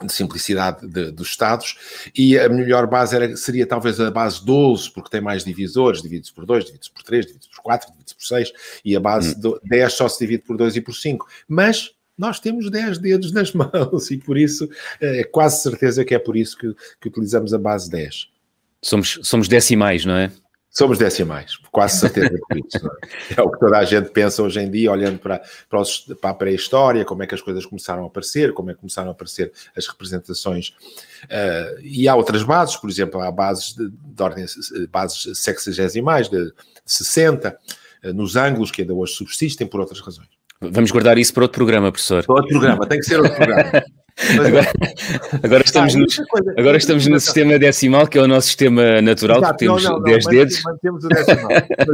de 0.00 0.12
simplicidade 0.12 0.86
de, 0.86 1.10
dos 1.10 1.28
estados, 1.28 2.08
e 2.14 2.38
a 2.38 2.48
melhor 2.48 2.86
base 2.86 3.16
era, 3.16 3.36
seria 3.36 3.66
talvez 3.66 3.98
a 4.00 4.10
base 4.10 4.44
12, 4.44 4.92
porque 4.92 5.10
tem 5.10 5.20
mais 5.20 5.44
divisores, 5.44 6.00
divide-se 6.00 6.32
por 6.32 6.46
2, 6.46 6.66
divide-se 6.66 6.90
por 6.92 7.02
3, 7.02 7.26
divide-se 7.26 7.50
por 7.50 7.62
4, 7.62 7.90
divide-se 7.90 8.14
por 8.14 8.24
6, 8.24 8.52
e 8.84 8.96
a 8.96 9.00
base 9.00 9.34
hum. 9.44 9.58
10 9.64 9.92
só 9.92 10.08
se 10.08 10.20
divide 10.20 10.44
por 10.44 10.56
2 10.56 10.76
e 10.76 10.80
por 10.80 10.94
5. 10.94 11.26
Mas 11.48 11.90
nós 12.18 12.40
temos 12.40 12.70
10 12.70 12.98
dedos 12.98 13.32
nas 13.32 13.52
mãos 13.54 14.10
e 14.10 14.18
por 14.18 14.36
isso 14.36 14.68
é 15.00 15.24
quase 15.24 15.62
certeza 15.62 16.04
que 16.04 16.14
é 16.14 16.18
por 16.18 16.36
isso 16.36 16.58
que, 16.58 16.74
que 17.00 17.08
utilizamos 17.08 17.54
a 17.54 17.58
base 17.58 17.88
10. 17.88 18.28
Somos, 18.82 19.18
somos 19.22 19.48
decimais, 19.48 20.04
não 20.04 20.14
é? 20.14 20.30
Somos 20.70 20.98
decimais, 20.98 21.56
quase 21.72 21.98
certeza 21.98 22.28
que 22.28 22.58
isso. 22.60 22.86
É? 22.86 23.34
é 23.40 23.42
o 23.42 23.50
que 23.50 23.58
toda 23.58 23.78
a 23.78 23.84
gente 23.84 24.10
pensa 24.10 24.42
hoje 24.42 24.60
em 24.60 24.70
dia, 24.70 24.92
olhando 24.92 25.18
para, 25.18 25.42
para, 25.68 25.80
os, 25.80 26.00
para 26.20 26.30
a 26.30 26.34
pré-história, 26.34 27.04
como 27.04 27.22
é 27.22 27.26
que 27.26 27.34
as 27.34 27.42
coisas 27.42 27.66
começaram 27.66 28.04
a 28.04 28.06
aparecer, 28.06 28.52
como 28.52 28.70
é 28.70 28.74
que 28.74 28.80
começaram 28.80 29.08
a 29.08 29.12
aparecer 29.12 29.52
as 29.76 29.88
representações. 29.88 30.68
Uh, 31.24 31.80
e 31.82 32.06
há 32.06 32.14
outras 32.14 32.44
bases, 32.44 32.76
por 32.76 32.88
exemplo, 32.88 33.20
há 33.20 33.32
bases 33.32 33.74
de, 33.74 33.90
de 33.90 34.22
ordem, 34.22 34.46
bases 34.88 35.36
sexagesimais, 35.38 36.28
de 36.28 36.52
60, 36.86 37.58
uh, 38.04 38.12
nos 38.12 38.36
ângulos 38.36 38.70
que 38.70 38.82
ainda 38.82 38.94
hoje 38.94 39.14
subsistem 39.14 39.66
por 39.66 39.80
outras 39.80 39.98
razões. 39.98 40.37
Vamos 40.60 40.90
guardar 40.90 41.18
isso 41.18 41.32
para 41.32 41.44
outro 41.44 41.56
programa, 41.56 41.92
professor. 41.92 42.24
Para 42.24 42.34
outro 42.34 42.50
programa, 42.50 42.86
tem 42.86 42.98
que 42.98 43.06
ser 43.06 43.20
outro 43.20 43.36
programa. 43.36 43.84
Agora, 44.44 44.72
agora 45.44 45.62
estamos, 45.64 45.94
ah, 45.94 45.98
no, 45.98 46.06
coisa, 46.26 46.54
agora 46.58 46.76
estamos 46.76 47.06
no 47.06 47.20
sistema 47.20 47.56
decimal, 47.56 48.04
que 48.08 48.18
é 48.18 48.20
o 48.20 48.26
nosso 48.26 48.48
sistema 48.48 49.00
natural, 49.00 49.38
Exato, 49.38 49.56
temos 49.56 49.84
não, 49.84 49.92
não, 49.92 50.02
10 50.02 50.24
não, 50.24 50.32
dedos. 50.32 50.62
Mantemos 50.64 51.04
o 51.04 51.08
decimal. 51.08 51.48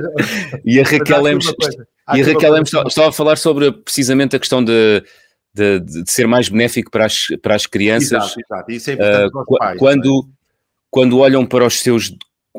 e 0.64 0.80
a 0.80 0.84
Raquel 0.84 1.20
Lemos, 1.20 1.54
e 2.14 2.22
a 2.22 2.24
Raquel 2.24 2.52
Lemos 2.52 2.72
estava 2.72 3.10
a 3.10 3.12
falar 3.12 3.36
sobre 3.36 3.70
precisamente 3.72 4.34
a 4.34 4.38
questão 4.38 4.64
de, 4.64 5.04
de, 5.52 5.80
de, 5.80 6.10
ser 6.10 6.26
mais 6.26 6.48
benéfico 6.48 6.90
para 6.90 7.04
as, 7.04 7.26
para 7.42 7.54
as 7.54 7.66
crianças. 7.66 8.12
Exato, 8.12 8.40
exato. 8.40 8.72
Isso 8.72 8.90
é 8.90 8.94
importante 8.94 9.36
uh, 9.36 9.58
pais, 9.58 9.78
quando, 9.78 10.28
quando 10.90 11.18
olham 11.18 11.44
para 11.44 11.66
os 11.66 11.78
seus 11.78 12.10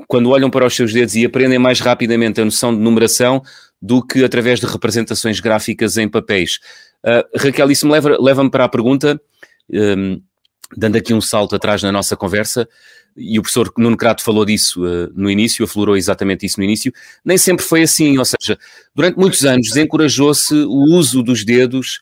quando 0.08 0.30
olham 0.30 0.50
para 0.50 0.66
os 0.66 0.76
seus 0.76 0.92
dedos 0.92 1.16
e 1.16 1.26
aprendem 1.26 1.60
mais 1.60 1.80
rapidamente 1.80 2.42
a 2.42 2.46
noção 2.46 2.76
de 2.76 2.82
numeração 2.82 3.42
do 3.82 4.06
que 4.06 4.24
através 4.24 4.60
de 4.60 4.66
representações 4.66 5.40
gráficas 5.40 5.98
em 5.98 6.08
papéis. 6.08 6.60
Uh, 7.04 7.24
Raquel, 7.38 7.72
isso 7.72 7.86
me 7.86 7.94
leva-me 7.94 8.18
leva 8.20 8.50
para 8.50 8.66
a 8.66 8.70
pergunta 8.70 9.20
um, 9.70 10.22
dando 10.76 10.98
aqui 10.98 11.14
um 11.14 11.22
salto 11.22 11.56
atrás 11.56 11.82
na 11.84 11.92
nossa 11.92 12.16
conversa, 12.16 12.68
e 13.16 13.40
o 13.40 13.42
professor 13.42 13.72
Nuno 13.78 13.96
Crato 13.96 14.24
falou 14.24 14.44
disso 14.44 14.84
uh, 14.84 15.12
no 15.16 15.30
início, 15.30 15.64
aflorou 15.64 15.96
exatamente 15.96 16.46
isso 16.46 16.60
no 16.60 16.64
início, 16.64 16.92
nem 17.24 17.38
sempre 17.38 17.64
foi 17.64 17.84
assim, 17.84 18.18
ou 18.18 18.26
seja, 18.26 18.58
durante 18.94 19.18
muitos 19.18 19.46
anos 19.46 19.70
desencorajou-se 19.70 20.54
o 20.54 20.96
uso 20.96 21.24
dos 21.24 21.46
dedos 21.46 22.02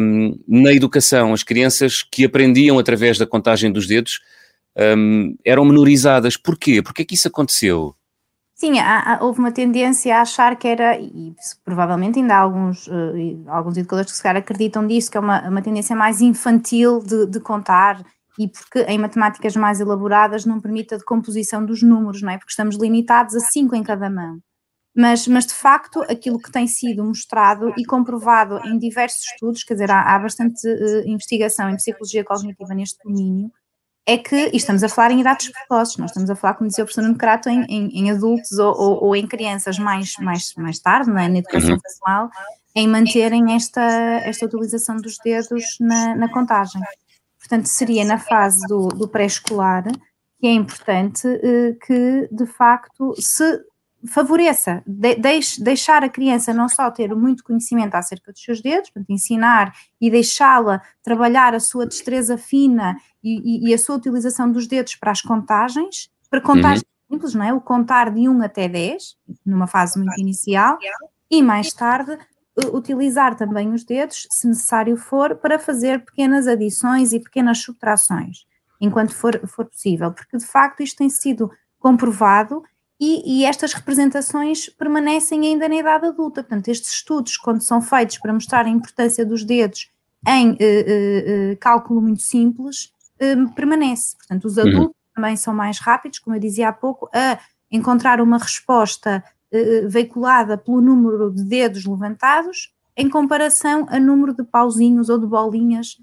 um, 0.00 0.38
na 0.46 0.72
educação. 0.72 1.32
As 1.32 1.42
crianças 1.42 2.02
que 2.02 2.24
aprendiam 2.24 2.78
através 2.78 3.18
da 3.18 3.26
contagem 3.26 3.72
dos 3.72 3.86
dedos 3.86 4.20
um, 4.76 5.36
eram 5.44 5.64
menorizadas. 5.64 6.36
Porquê? 6.36 6.82
Porquê 6.82 7.02
é 7.02 7.04
que 7.04 7.14
isso 7.14 7.28
aconteceu? 7.28 7.94
Sim, 8.54 8.78
há, 8.78 9.18
houve 9.20 9.38
uma 9.38 9.52
tendência 9.52 10.16
a 10.16 10.22
achar 10.22 10.56
que 10.56 10.66
era, 10.66 10.98
e 10.98 11.34
provavelmente 11.62 12.18
ainda 12.18 12.36
há 12.36 12.38
alguns, 12.38 12.86
uh, 12.86 13.44
alguns 13.48 13.76
educadores 13.76 14.10
que 14.10 14.16
se 14.16 14.22
calhar 14.22 14.40
acreditam 14.42 14.82
nisso, 14.82 15.10
que 15.10 15.18
é 15.18 15.20
uma, 15.20 15.46
uma 15.46 15.60
tendência 15.60 15.94
mais 15.94 16.22
infantil 16.22 17.00
de, 17.00 17.26
de, 17.26 17.38
contar 17.38 18.02
e 18.38 18.48
porque 18.48 18.80
em 18.84 18.98
matemáticas 18.98 19.54
mais 19.56 19.78
elaboradas 19.78 20.46
não 20.46 20.58
permite 20.58 20.94
a 20.94 20.96
decomposição 20.96 21.66
dos 21.66 21.82
números, 21.82 22.22
não 22.22 22.30
é? 22.30 22.38
Porque 22.38 22.50
estamos 22.50 22.76
limitados 22.76 23.34
a 23.34 23.40
cinco 23.40 23.76
em 23.76 23.82
cada 23.82 24.08
mão. 24.08 24.38
Mas, 24.96 25.28
mas 25.28 25.44
de 25.44 25.52
facto, 25.52 26.00
aquilo 26.04 26.38
que 26.38 26.50
tem 26.50 26.66
sido 26.66 27.04
mostrado 27.04 27.74
e 27.76 27.84
comprovado 27.84 28.58
em 28.66 28.78
diversos 28.78 29.20
estudos, 29.32 29.64
quer 29.64 29.74
dizer, 29.74 29.90
há, 29.90 30.14
há 30.14 30.18
bastante 30.18 30.66
uh, 30.66 31.06
investigação 31.06 31.68
em 31.68 31.76
psicologia 31.76 32.24
cognitiva 32.24 32.72
neste 32.74 32.96
domínio, 33.04 33.52
é 34.06 34.16
que, 34.16 34.50
e 34.52 34.56
estamos 34.56 34.84
a 34.84 34.88
falar 34.88 35.10
em 35.10 35.20
idades 35.20 35.50
precoces, 35.50 35.96
nós 35.96 36.10
estamos 36.10 36.30
a 36.30 36.36
falar, 36.36 36.54
como 36.54 36.68
dizia 36.68 36.84
o 36.84 36.86
professor 36.86 37.02
Nuno 37.02 37.18
Crato, 37.18 37.48
em, 37.48 37.64
em, 37.64 37.88
em 37.98 38.10
adultos 38.10 38.52
ou, 38.52 38.72
ou, 38.72 39.04
ou, 39.04 39.16
em 39.16 39.26
crianças 39.26 39.78
mais, 39.78 40.14
mais, 40.20 40.54
mais 40.56 40.78
tarde, 40.78 41.10
é? 41.10 41.28
na 41.28 41.38
educação 41.38 41.72
uhum. 41.72 41.80
pessoal, 41.80 42.30
em 42.74 42.86
manterem 42.86 43.54
esta, 43.54 43.82
esta 43.82 44.46
utilização 44.46 44.96
dos 44.98 45.18
dedos 45.18 45.76
na, 45.80 46.14
na 46.14 46.28
contagem. 46.28 46.80
Portanto, 47.36 47.66
seria 47.66 48.04
na 48.04 48.18
fase 48.18 48.66
do, 48.68 48.88
do 48.88 49.08
pré-escolar 49.08 49.84
que 50.38 50.46
é 50.46 50.52
importante 50.52 51.26
eh, 51.26 51.74
que, 51.84 52.28
de 52.30 52.46
facto, 52.46 53.14
se 53.18 53.60
favoreça, 54.06 54.82
de, 54.86 55.16
deixe, 55.16 55.62
deixar 55.62 56.04
a 56.04 56.08
criança 56.08 56.52
não 56.52 56.68
só 56.68 56.90
ter 56.90 57.14
muito 57.14 57.42
conhecimento 57.42 57.94
acerca 57.94 58.32
dos 58.32 58.42
seus 58.42 58.60
dedos, 58.60 58.90
portanto, 58.90 59.10
ensinar 59.10 59.74
e 60.00 60.10
deixá-la 60.10 60.82
trabalhar 61.02 61.54
a 61.54 61.60
sua 61.60 61.86
destreza 61.86 62.36
fina 62.36 62.96
e, 63.26 63.70
e, 63.70 63.74
a 63.74 63.78
sua 63.78 63.96
utilização 63.96 64.50
dos 64.50 64.66
dedos 64.66 64.94
para 64.94 65.10
as 65.10 65.20
contagens, 65.20 66.10
para 66.30 66.40
contagens 66.40 66.84
uhum. 67.10 67.16
simples, 67.16 67.34
não 67.34 67.44
é? 67.44 67.52
O 67.52 67.60
contar 67.60 68.10
de 68.10 68.28
1 68.28 68.42
até 68.42 68.68
10, 68.68 69.16
numa 69.44 69.66
fase 69.66 69.98
muito 69.98 70.20
inicial, 70.20 70.78
e 71.30 71.42
mais 71.42 71.72
tarde 71.72 72.16
utilizar 72.72 73.36
também 73.36 73.72
os 73.72 73.84
dedos, 73.84 74.26
se 74.30 74.46
necessário 74.46 74.96
for, 74.96 75.36
para 75.36 75.58
fazer 75.58 76.04
pequenas 76.04 76.46
adições 76.46 77.12
e 77.12 77.20
pequenas 77.20 77.58
subtrações, 77.58 78.46
enquanto 78.80 79.14
for, 79.14 79.38
for 79.46 79.66
possível, 79.66 80.12
porque 80.12 80.38
de 80.38 80.46
facto 80.46 80.82
isto 80.82 80.96
tem 80.96 81.10
sido 81.10 81.50
comprovado 81.78 82.62
e, 82.98 83.40
e, 83.40 83.44
estas 83.44 83.74
representações 83.74 84.70
permanecem 84.70 85.46
ainda 85.46 85.68
na 85.68 85.76
idade 85.76 86.06
adulta. 86.06 86.42
Portanto, 86.42 86.68
estes 86.68 86.92
estudos, 86.92 87.36
quando 87.36 87.60
são 87.60 87.82
feitos 87.82 88.16
para 88.18 88.32
mostrar 88.32 88.64
a 88.64 88.70
importância 88.70 89.24
dos 89.24 89.44
dedos 89.44 89.90
em 90.26 90.52
uh, 90.52 90.54
uh, 90.54 91.52
uh, 91.52 91.56
cálculo 91.60 92.00
muito 92.00 92.22
simples, 92.22 92.90
permanece. 93.54 94.16
Portanto, 94.16 94.44
os 94.44 94.56
uhum. 94.56 94.62
adultos 94.62 94.86
uhum. 94.86 95.14
também 95.14 95.36
são 95.36 95.54
mais 95.54 95.78
rápidos, 95.78 96.18
como 96.18 96.36
eu 96.36 96.40
dizia 96.40 96.68
há 96.68 96.72
pouco, 96.72 97.08
a 97.14 97.38
encontrar 97.70 98.20
uma 98.20 98.38
resposta 98.38 99.22
veiculada 99.88 100.58
pelo 100.58 100.80
número 100.80 101.30
de 101.30 101.42
dedos 101.44 101.86
levantados 101.86 102.72
em 102.96 103.08
comparação 103.08 103.86
a 103.88 103.98
número 103.98 104.34
de 104.34 104.44
pauzinhos 104.44 105.08
ou 105.08 105.18
de 105.18 105.26
bolinhas 105.26 105.96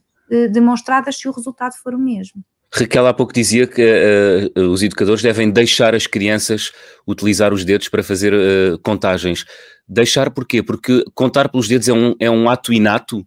demonstradas 0.51 1.17
se 1.17 1.27
o 1.27 1.31
resultado 1.31 1.73
for 1.73 1.93
o 1.93 1.99
mesmo. 1.99 2.43
Raquel 2.75 3.05
há 3.05 3.13
pouco 3.13 3.31
dizia 3.31 3.67
que 3.67 4.51
uh, 4.55 4.61
os 4.71 4.81
educadores 4.81 5.21
devem 5.21 5.51
deixar 5.51 5.93
as 5.93 6.07
crianças 6.07 6.71
utilizar 7.07 7.53
os 7.53 7.63
dedos 7.63 7.87
para 7.87 8.01
fazer 8.01 8.33
uh, 8.33 8.79
contagens. 8.79 9.45
Deixar 9.87 10.31
porquê? 10.31 10.63
Porque 10.63 11.05
contar 11.13 11.49
pelos 11.49 11.67
dedos 11.67 11.87
é 11.87 11.93
um, 11.93 12.15
é 12.19 12.31
um 12.31 12.49
ato 12.49 12.73
inato? 12.73 13.23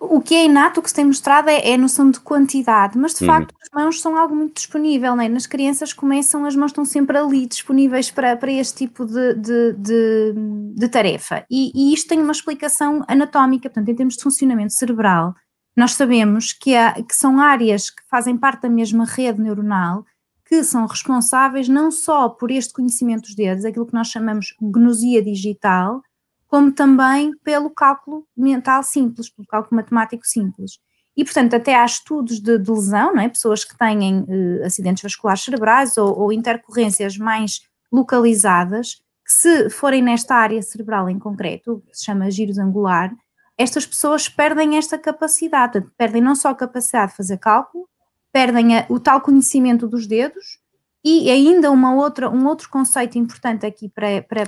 O 0.00 0.20
que 0.20 0.34
é 0.34 0.46
inato, 0.46 0.80
o 0.80 0.82
que 0.82 0.88
se 0.88 0.94
tem 0.94 1.04
mostrado 1.04 1.50
é, 1.50 1.70
é 1.70 1.74
a 1.74 1.78
noção 1.78 2.10
de 2.10 2.18
quantidade, 2.20 2.96
mas 2.98 3.14
de 3.14 3.24
uhum. 3.24 3.26
facto 3.26 3.54
as 3.62 3.68
mãos 3.74 4.00
são 4.00 4.16
algo 4.16 4.34
muito 4.34 4.54
disponível, 4.54 5.14
né? 5.14 5.28
nas 5.28 5.46
crianças 5.46 5.92
começam, 5.92 6.44
as 6.44 6.56
mãos 6.56 6.70
estão 6.70 6.84
sempre 6.84 7.18
ali 7.18 7.46
disponíveis 7.46 8.10
para, 8.10 8.36
para 8.36 8.50
este 8.50 8.86
tipo 8.86 9.04
de, 9.04 9.34
de, 9.34 9.72
de, 9.74 10.34
de 10.74 10.88
tarefa. 10.88 11.44
E, 11.50 11.70
e 11.74 11.92
isto 11.92 12.08
tem 12.08 12.20
uma 12.20 12.32
explicação 12.32 13.04
anatómica, 13.06 13.68
portanto, 13.68 13.88
em 13.88 13.94
termos 13.94 14.16
de 14.16 14.22
funcionamento 14.22 14.72
cerebral, 14.72 15.34
nós 15.76 15.92
sabemos 15.92 16.54
que, 16.54 16.74
há, 16.74 16.94
que 16.94 17.14
são 17.14 17.38
áreas 17.38 17.90
que 17.90 18.02
fazem 18.10 18.36
parte 18.36 18.62
da 18.62 18.70
mesma 18.70 19.04
rede 19.04 19.42
neuronal 19.42 20.04
que 20.48 20.62
são 20.62 20.86
responsáveis 20.86 21.68
não 21.68 21.90
só 21.90 22.28
por 22.28 22.50
este 22.50 22.72
conhecimento 22.72 23.22
dos 23.22 23.34
dedos, 23.34 23.64
aquilo 23.64 23.86
que 23.86 23.94
nós 23.94 24.08
chamamos 24.08 24.54
gnosia 24.60 25.22
digital, 25.22 26.00
como 26.46 26.72
também 26.72 27.32
pelo 27.42 27.70
cálculo 27.70 28.26
mental 28.36 28.82
simples, 28.82 29.28
pelo 29.28 29.46
cálculo 29.46 29.76
matemático 29.76 30.26
simples. 30.26 30.78
E, 31.16 31.24
portanto, 31.24 31.54
até 31.54 31.74
há 31.74 31.84
estudos 31.84 32.40
de, 32.40 32.58
de 32.58 32.70
lesão, 32.70 33.14
não 33.14 33.22
é? 33.22 33.28
pessoas 33.28 33.64
que 33.64 33.76
têm 33.76 34.26
eh, 34.28 34.66
acidentes 34.66 35.02
vasculares 35.02 35.42
cerebrais 35.42 35.96
ou, 35.96 36.18
ou 36.18 36.32
intercorrências 36.32 37.16
mais 37.16 37.62
localizadas, 37.90 39.00
que 39.24 39.32
se 39.32 39.70
forem 39.70 40.02
nesta 40.02 40.34
área 40.34 40.60
cerebral 40.62 41.08
em 41.08 41.18
concreto, 41.18 41.82
que 41.90 41.98
se 41.98 42.04
chama 42.04 42.30
giros 42.30 42.58
angular, 42.58 43.12
estas 43.58 43.86
pessoas 43.86 44.28
perdem 44.28 44.76
esta 44.76 44.98
capacidade, 44.98 45.80
perdem 45.96 46.20
não 46.20 46.34
só 46.34 46.50
a 46.50 46.54
capacidade 46.54 47.12
de 47.12 47.16
fazer 47.16 47.38
cálculo, 47.38 47.88
perdem 48.30 48.78
a, 48.78 48.86
o 48.90 49.00
tal 49.00 49.20
conhecimento 49.22 49.88
dos 49.88 50.06
dedos 50.06 50.58
e 51.02 51.30
ainda 51.30 51.70
uma 51.70 51.94
outra, 51.94 52.28
um 52.28 52.46
outro 52.46 52.68
conceito 52.68 53.16
importante 53.16 53.64
aqui 53.64 53.88
para, 53.88 54.22
para, 54.22 54.46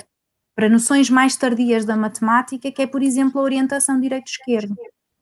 para 0.58 0.68
noções 0.68 1.08
mais 1.08 1.36
tardias 1.36 1.84
da 1.84 1.96
matemática, 1.96 2.72
que 2.72 2.82
é, 2.82 2.86
por 2.88 3.00
exemplo, 3.00 3.40
a 3.40 3.44
orientação 3.44 4.00
direito-esquerdo, 4.00 4.74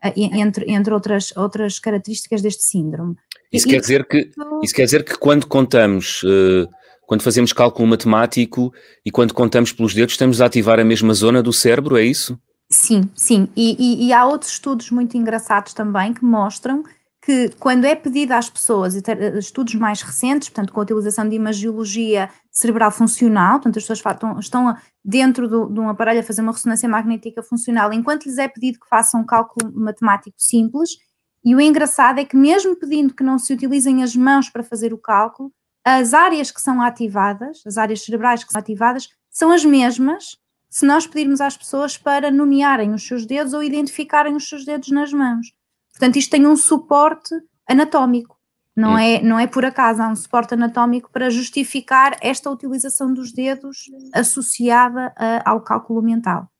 eh, 0.03 0.15
entre, 0.17 0.65
entre 0.73 0.95
outras, 0.95 1.31
outras 1.37 1.79
características 1.79 2.41
deste 2.41 2.63
síndrome. 2.63 3.17
Isso, 3.53 3.69
e, 3.69 3.73
quer 3.73 3.81
dizer 3.81 4.09
que, 4.09 4.31
isso 4.63 4.75
quer 4.75 4.87
dizer 4.87 5.05
que 5.05 5.19
quando 5.19 5.47
contamos, 5.47 6.23
uh, 6.23 6.67
quando 7.03 7.21
fazemos 7.21 7.53
cálculo 7.53 7.87
matemático 7.87 8.73
e 9.05 9.11
quando 9.11 9.35
contamos 9.35 9.75
pelos 9.75 9.93
dedos, 9.93 10.15
estamos 10.15 10.41
a 10.41 10.47
ativar 10.47 10.81
a 10.81 10.85
mesma 10.85 11.13
zona 11.13 11.43
do 11.43 11.53
cérebro, 11.53 11.99
é 11.99 12.03
isso? 12.03 12.41
Sim, 12.71 13.03
sim. 13.15 13.47
E, 13.55 13.77
e, 13.79 14.07
e, 14.07 14.13
há 14.15 14.25
outros 14.25 14.53
estudos 14.53 14.91
muito 14.91 15.19
engraçados 15.19 15.75
também 15.75 16.15
que 16.15 16.25
mostram 16.25 16.83
que 17.27 17.49
quando 17.59 17.85
é 17.87 17.97
pedido 17.97 18.31
às 18.35 18.49
pessoas, 18.49 18.95
estudos 19.37 19.75
mais 19.75 20.01
recentes, 20.01 20.49
portanto, 20.49 20.73
com 20.73 20.79
a 20.79 20.85
utilização 20.85 21.29
de 21.29 21.35
imagiologia 21.35 22.31
cerebral 22.53 22.93
funcional, 22.93 23.55
portanto, 23.55 23.79
as 23.79 23.83
pessoas 23.83 23.99
estão, 23.99 24.39
estão 24.39 24.77
dentro 25.05 25.49
do, 25.49 25.67
de 25.67 25.81
um 25.81 25.89
aparelho 25.89 26.21
a 26.21 26.23
fazer 26.23 26.43
uma 26.43 26.53
ressonância 26.53 26.89
magnética 26.89 27.43
funcional, 27.43 27.93
enquanto 27.93 28.27
lhes 28.27 28.39
é 28.39 28.47
pedido 28.47 28.79
que 28.79 28.89
façam 28.89 29.23
um 29.23 29.27
cálculo 29.27 29.73
matemático 29.75 30.37
simples, 30.39 30.91
e 31.45 31.53
o 31.53 31.61
engraçado 31.61 32.21
é 32.21 32.25
que 32.25 32.37
mesmo 32.37 32.77
pedindo 32.77 33.13
que 33.13 33.25
não 33.25 33.41
se 33.41 33.53
utilizem 33.53 34.05
as 34.05 34.15
mãos 34.15 34.49
para 34.49 34.63
fazer 34.63 34.95
o 34.95 34.99
cálculo, 34.99 35.51
as 35.85 36.15
áreas 36.15 36.53
que 36.53 36.61
são 36.61 36.81
ativadas, 36.81 37.61
as 37.67 37.77
áreas 37.77 38.05
cerebrais 38.05 38.45
que 38.45 38.53
são 38.53 38.61
ativadas, 38.61 39.09
são 39.29 39.51
as 39.51 39.65
mesmas 39.65 40.39
se 40.71 40.87
nós 40.87 41.09
pedirmos 41.09 41.41
às 41.41 41.57
pessoas 41.57 41.99
para 41.99 42.31
nomearem 42.31 42.95
os 42.95 43.05
seus 43.05 43.27
dedos 43.27 43.53
ou 43.53 43.65
identificarem 43.65 44.37
os 44.37 44.49
seus 44.49 44.65
dedos 44.65 44.91
nas 44.91 45.13
mãos. 45.13 45.56
Portanto, 45.97 46.17
isto 46.17 46.31
tem 46.31 46.47
um 46.47 46.57
suporte 46.57 47.35
anatómico, 47.67 48.37
não 48.77 48.99
é, 48.99 49.23
não 49.23 49.39
é 49.39 49.47
por 49.47 49.65
acaso, 49.65 50.03
há 50.03 50.09
um 50.09 50.15
suporte 50.15 50.53
anatómico 50.53 51.11
para 51.11 51.31
justificar 51.31 52.19
esta 52.21 52.51
utilização 52.51 53.15
dos 53.15 53.33
dedos 53.33 53.91
associada 54.13 55.15
a, 55.17 55.51
ao 55.51 55.63
cálculo 55.63 56.03
mental. 56.03 56.51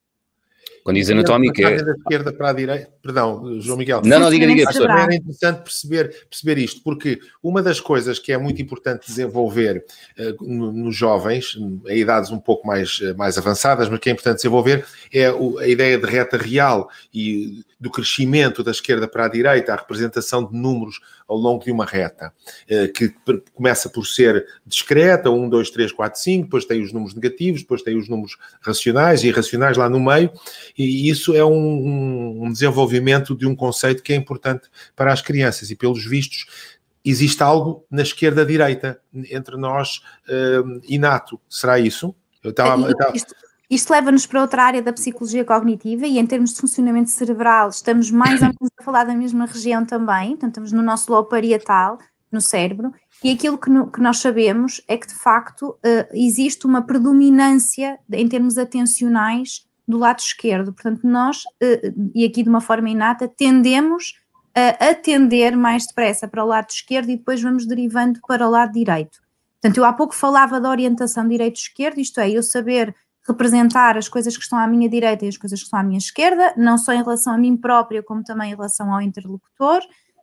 Quando 0.83 0.95
diz 0.95 1.09
anatómico 1.11 1.61
é... 1.61 1.83
Da 1.83 1.91
esquerda 1.91 2.33
para 2.33 2.49
a 2.49 2.53
direita, 2.53 2.91
Perdão, 3.07 3.61
João 3.61 3.77
Miguel. 3.77 4.01
Não, 4.03 4.19
não, 4.19 4.29
diga, 4.29 4.45
diga, 4.45 4.67
Acho 4.67 4.83
era 4.83 5.15
interessante 5.15 5.61
perceber, 5.63 6.27
perceber 6.29 6.57
isto, 6.57 6.83
porque 6.83 7.17
uma 7.41 7.63
das 7.63 7.79
coisas 7.79 8.19
que 8.19 8.33
é 8.33 8.37
muito 8.37 8.61
importante 8.61 9.07
desenvolver 9.07 9.85
uh, 10.19 10.43
nos 10.45 10.93
jovens, 10.93 11.57
em 11.87 11.99
idades 11.99 12.31
um 12.31 12.37
pouco 12.37 12.67
mais, 12.67 12.99
uh, 12.99 13.15
mais 13.15 13.37
avançadas, 13.37 13.87
mas 13.87 13.97
que 14.01 14.09
é 14.09 14.11
importante 14.11 14.37
desenvolver, 14.37 14.85
é 15.13 15.31
o, 15.31 15.57
a 15.57 15.69
ideia 15.69 15.97
de 15.97 16.05
reta 16.05 16.35
real 16.35 16.89
e 17.13 17.63
do 17.79 17.89
crescimento 17.89 18.61
da 18.61 18.71
esquerda 18.71 19.07
para 19.07 19.23
a 19.23 19.29
direita, 19.29 19.71
a 19.71 19.77
representação 19.77 20.43
de 20.43 20.57
números 20.57 20.99
ao 21.25 21.37
longo 21.37 21.63
de 21.63 21.71
uma 21.71 21.85
reta, 21.85 22.33
uh, 22.69 22.91
que 22.91 23.13
começa 23.53 23.89
por 23.89 24.05
ser 24.05 24.45
discreta, 24.65 25.31
1, 25.31 25.47
2, 25.47 25.69
3, 25.69 25.91
4, 25.93 26.19
5, 26.19 26.43
depois 26.43 26.65
tem 26.65 26.81
os 26.81 26.91
números 26.91 27.15
negativos, 27.15 27.61
depois 27.61 27.81
tem 27.81 27.97
os 27.97 28.09
números 28.09 28.37
racionais 28.59 29.23
e 29.23 29.27
irracionais 29.27 29.77
lá 29.77 29.89
no 29.89 30.01
meio, 30.01 30.29
e 30.77 31.09
isso 31.09 31.33
é 31.33 31.45
um, 31.45 32.43
um 32.43 32.51
desenvolvimento 32.51 32.96
desenvolvimento 32.97 33.35
de 33.35 33.45
um 33.45 33.55
conceito 33.55 34.03
que 34.03 34.13
é 34.13 34.15
importante 34.15 34.69
para 34.95 35.11
as 35.13 35.21
crianças 35.21 35.69
e, 35.69 35.75
pelos 35.75 36.05
vistos, 36.05 36.45
existe 37.03 37.41
algo 37.41 37.85
na 37.89 38.01
esquerda-direita 38.01 38.99
entre 39.31 39.55
nós 39.57 40.01
uh, 40.27 40.81
inato. 40.87 41.39
Será 41.49 41.79
isso? 41.79 42.13
Eu 42.43 42.51
estava, 42.51 42.91
Isto, 43.13 43.33
isto 43.69 43.91
leva-nos 43.91 44.25
para 44.25 44.41
outra 44.41 44.63
área 44.63 44.81
da 44.81 44.93
psicologia 44.93 45.45
cognitiva 45.45 46.05
e 46.05 46.17
em 46.17 46.25
termos 46.25 46.53
de 46.53 46.61
funcionamento 46.61 47.09
cerebral 47.09 47.69
estamos 47.69 48.11
mais 48.11 48.41
ou 48.41 48.47
menos 48.47 48.71
a 48.79 48.83
falar 48.83 49.05
da 49.05 49.15
mesma 49.15 49.45
região 49.45 49.85
também, 49.85 50.31
portanto 50.31 50.51
estamos 50.51 50.71
no 50.71 50.81
nosso 50.81 51.11
lobo 51.11 51.29
parietal, 51.29 51.97
no 52.31 52.41
cérebro, 52.41 52.93
e 53.23 53.31
aquilo 53.31 53.57
que, 53.57 53.69
no, 53.69 53.89
que, 53.89 54.01
nós 54.01 54.19
sabemos 54.19 54.81
é 54.87 54.97
que 54.97 55.07
de 55.07 55.15
facto 55.15 55.69
uh, 55.69 56.07
existe 56.13 56.65
uma 56.65 56.81
predominância 56.81 57.97
em 58.11 58.27
termos 58.27 58.57
atencionais 58.57 59.66
do 59.87 59.97
lado 59.97 60.19
esquerdo. 60.19 60.73
Portanto, 60.73 61.01
nós, 61.03 61.43
eh, 61.61 61.93
e 62.13 62.25
aqui 62.25 62.43
de 62.43 62.49
uma 62.49 62.61
forma 62.61 62.89
inata, 62.89 63.27
tendemos 63.27 64.13
a 64.55 64.89
atender 64.89 65.55
mais 65.55 65.85
depressa 65.85 66.27
para 66.27 66.43
o 66.43 66.47
lado 66.47 66.71
esquerdo 66.71 67.09
e 67.09 67.17
depois 67.17 67.39
vamos 67.41 67.67
derivando 67.67 68.19
para 68.27 68.47
o 68.47 68.49
lado 68.49 68.73
direito. 68.73 69.19
Portanto, 69.61 69.77
eu 69.77 69.85
há 69.85 69.93
pouco 69.93 70.15
falava 70.15 70.59
da 70.59 70.69
orientação 70.69 71.27
direito-esquerdo, 71.27 71.99
isto 71.99 72.19
é, 72.19 72.31
eu 72.31 72.41
saber 72.41 72.95
representar 73.27 73.97
as 73.97 74.07
coisas 74.07 74.35
que 74.35 74.43
estão 74.43 74.57
à 74.57 74.65
minha 74.65 74.89
direita 74.89 75.25
e 75.25 75.27
as 75.27 75.37
coisas 75.37 75.59
que 75.59 75.65
estão 75.65 75.79
à 75.79 75.83
minha 75.83 75.97
esquerda, 75.97 76.53
não 76.57 76.77
só 76.77 76.93
em 76.93 77.03
relação 77.03 77.33
a 77.33 77.37
mim 77.37 77.57
própria, 77.57 78.01
como 78.01 78.23
também 78.23 78.51
em 78.51 78.55
relação 78.55 78.91
ao 78.91 79.01
interlocutor, 79.01 79.81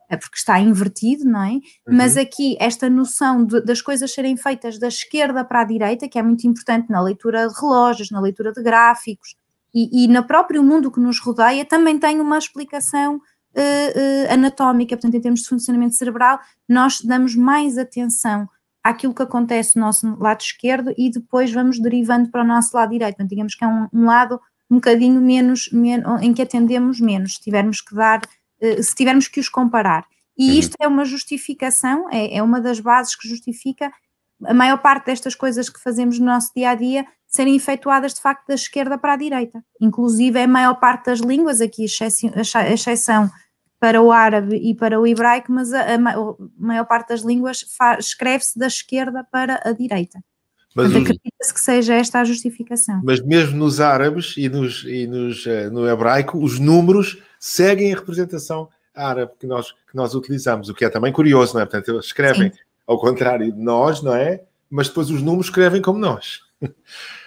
é 0.09 0.17
porque 0.17 0.37
está 0.37 0.59
invertido, 0.59 1.25
não 1.25 1.43
é? 1.43 1.53
Uhum. 1.53 1.61
Mas 1.89 2.17
aqui 2.17 2.57
esta 2.59 2.89
noção 2.89 3.45
de, 3.45 3.61
das 3.61 3.83
coisas 3.83 4.13
serem 4.13 4.37
feitas 4.37 4.79
da 4.79 4.89
esquerda 4.89 5.45
para 5.45 5.61
a 5.61 5.65
direita, 5.65 6.09
que 6.09 6.19
é 6.19 6.23
muito 6.23 6.47
importante 6.47 6.91
na 6.91 7.01
leitura 7.01 7.49
de 7.49 7.55
relógios, 7.61 8.11
na 8.11 8.21
leitura 8.21 8.53
de 8.53 8.63
gráficos, 8.63 9.37
e, 9.75 10.05
e 10.05 10.09
no 10.09 10.25
próprio 10.25 10.63
mundo 10.63 10.91
que 10.91 11.01
nos 11.01 11.19
rodeia 11.19 11.65
também 11.65 11.99
tem 11.99 12.21
uma 12.21 12.39
explicação 12.39 13.17
uh, 13.17 13.19
uh, 13.19 14.33
anatómica, 14.33 14.97
portanto, 14.97 15.17
em 15.17 15.21
termos 15.21 15.41
de 15.41 15.49
funcionamento 15.49 15.97
cerebral, 15.97 16.39
nós 16.69 17.01
damos 17.01 17.35
mais 17.35 17.77
atenção 17.77 18.49
àquilo 18.83 19.15
que 19.15 19.23
acontece 19.23 19.77
no 19.77 19.87
nosso 19.87 20.17
lado 20.19 20.41
esquerdo 20.43 20.95
e 20.97 21.11
depois 21.11 21.51
vamos 21.51 21.81
derivando 21.81 22.31
para 22.31 22.43
o 22.43 22.47
nosso 22.47 22.77
lado 22.77 22.91
direito. 22.91 23.17
Portanto, 23.17 23.31
digamos 23.31 23.55
que 23.55 23.65
é 23.65 23.67
um, 23.67 23.89
um 23.93 24.05
lado 24.05 24.41
um 24.71 24.77
bocadinho 24.77 25.21
menos, 25.21 25.69
menos, 25.73 26.23
em 26.23 26.33
que 26.33 26.43
atendemos 26.43 27.01
menos, 27.01 27.35
se 27.35 27.41
tivermos 27.41 27.81
que 27.81 27.95
dar, 27.95 28.21
uh, 28.21 28.83
se 28.83 28.95
tivermos 28.95 29.27
que 29.27 29.41
os 29.41 29.49
comparar. 29.49 30.07
E 30.37 30.51
uhum. 30.51 30.59
isto 30.59 30.77
é 30.81 30.87
uma 30.87 31.05
justificação, 31.05 32.09
é, 32.11 32.37
é 32.37 32.43
uma 32.43 32.61
das 32.61 32.81
bases 32.81 33.17
que 33.17 33.29
justifica 33.29 33.93
a 34.45 34.53
maior 34.55 34.79
parte 34.79 35.07
destas 35.07 35.35
coisas 35.35 35.69
que 35.69 35.81
fazemos 35.81 36.19
no 36.19 36.27
nosso 36.27 36.53
dia 36.55 36.71
a 36.71 36.75
dia 36.75 37.07
serem 37.35 37.57
efetuadas 37.57 38.15
de 38.15 38.21
facto 38.21 38.47
da 38.47 38.55
esquerda 38.55 38.97
para 38.97 39.15
a 39.15 39.17
direita. 39.17 39.61
Inclusive, 39.81 40.39
a 40.41 40.47
maior 40.47 40.75
parte 40.75 41.07
das 41.07 41.19
línguas, 41.19 41.61
aqui 41.61 41.85
a 41.85 42.73
exceção 42.73 43.29
para 43.81 44.01
o 44.01 44.13
árabe 44.13 44.55
e 44.55 44.73
para 44.73 45.01
o 45.01 45.05
hebraico, 45.05 45.51
mas 45.51 45.73
a, 45.73 45.99
maior 46.57 46.85
parte 46.85 47.09
das 47.09 47.23
línguas 47.23 47.65
escreve-se 47.99 48.57
da 48.57 48.69
esquerda 48.69 49.27
para 49.33 49.61
a 49.65 49.73
direita. 49.73 50.23
Mas 50.77 50.95
acredita-se 50.95 51.53
que 51.53 51.61
seja 51.61 51.95
esta 51.95 52.21
a 52.21 52.25
justificação. 52.25 53.01
Mas 53.03 53.21
mesmo 53.21 53.57
nos 53.57 53.81
árabes 53.81 54.35
e, 54.37 54.49
nos, 54.49 54.85
e 54.85 55.09
nos, 55.09 55.45
uh, 55.45 55.73
no 55.73 55.89
hebraico, 55.89 56.39
os 56.39 56.61
números 56.61 57.21
seguem 57.41 57.93
a 57.93 57.97
representação 57.97 58.69
árabe 58.95 59.33
que 59.41 59.47
nós, 59.49 59.73
que 59.73 59.97
nós 59.97 60.15
utilizamos, 60.15 60.69
o 60.69 60.75
que 60.75 60.85
é 60.85 60.89
também 60.89 61.13
curioso, 61.13 61.55
não 61.55 61.63
é? 61.63 61.65
Portanto, 61.65 61.89
eles 61.89 62.07
escrevem 62.07 62.53
Sim. 62.53 62.59
ao 62.87 63.01
contrário 63.01 63.51
de 63.51 63.61
nós, 63.61 64.03
não 64.03 64.15
é? 64.15 64.45
Mas 64.71 64.87
depois 64.87 65.11
os 65.11 65.21
números 65.21 65.47
escrevem 65.47 65.83
como 65.83 65.99
nós. 65.99 66.44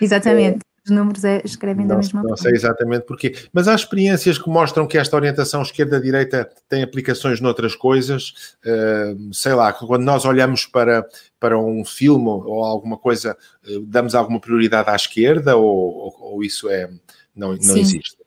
Exatamente. 0.01 0.59
É, 0.63 0.67
os 0.87 0.91
números 0.91 1.23
é, 1.25 1.41
escrevem 1.43 1.85
não, 1.85 1.89
da 1.89 1.95
mesma 1.97 2.21
forma. 2.21 2.29
Não 2.29 2.37
sei 2.37 2.53
exatamente 2.53 3.05
porquê. 3.05 3.35
Mas 3.51 3.67
há 3.67 3.75
experiências 3.75 4.37
que 4.37 4.49
mostram 4.49 4.87
que 4.87 4.97
esta 4.97 5.17
orientação 5.17 5.61
esquerda-direita 5.61 6.49
tem 6.69 6.81
aplicações 6.81 7.41
noutras 7.41 7.75
coisas. 7.75 8.55
Uh, 8.65 9.33
sei 9.33 9.53
lá, 9.53 9.73
quando 9.73 10.03
nós 10.03 10.23
olhamos 10.23 10.65
para, 10.65 11.05
para 11.39 11.59
um 11.59 11.83
filme 11.83 12.27
ou 12.27 12.63
alguma 12.63 12.97
coisa, 12.97 13.37
uh, 13.67 13.81
damos 13.81 14.15
alguma 14.15 14.39
prioridade 14.39 14.89
à 14.89 14.95
esquerda 14.95 15.57
ou, 15.57 15.65
ou, 15.65 16.17
ou 16.21 16.43
isso 16.43 16.69
é, 16.69 16.89
não, 17.35 17.49
não 17.49 17.77
existe? 17.77 18.17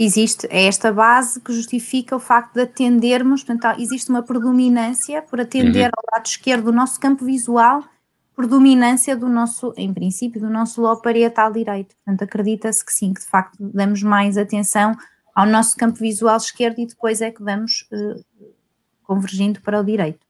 Existe, 0.00 0.46
é 0.48 0.66
esta 0.66 0.92
base 0.92 1.40
que 1.40 1.52
justifica 1.52 2.14
o 2.14 2.20
facto 2.20 2.54
de 2.54 2.60
atendermos, 2.60 3.42
portanto, 3.42 3.80
existe 3.80 4.08
uma 4.10 4.22
predominância 4.22 5.20
por 5.22 5.40
atender 5.40 5.86
uhum. 5.86 5.90
ao 5.96 6.16
lado 6.16 6.26
esquerdo 6.26 6.66
do 6.66 6.72
nosso 6.72 7.00
campo 7.00 7.24
visual 7.24 7.82
predominância 8.38 9.16
do 9.16 9.28
nosso, 9.28 9.74
em 9.76 9.92
princípio, 9.92 10.40
do 10.40 10.48
nosso 10.48 10.80
lobo 10.80 11.02
parietal 11.02 11.52
direito. 11.52 11.96
Portanto, 11.96 12.22
acredita-se 12.22 12.84
que 12.84 12.92
sim, 12.92 13.12
que 13.12 13.20
de 13.20 13.26
facto 13.26 13.56
damos 13.58 14.00
mais 14.00 14.38
atenção 14.38 14.96
ao 15.34 15.44
nosso 15.44 15.76
campo 15.76 15.98
visual 15.98 16.36
esquerdo 16.36 16.78
e 16.78 16.86
depois 16.86 17.20
é 17.20 17.32
que 17.32 17.42
vamos 17.42 17.84
uh, 17.90 18.24
convergindo 19.02 19.60
para 19.60 19.80
o 19.80 19.84
direito. 19.84 20.20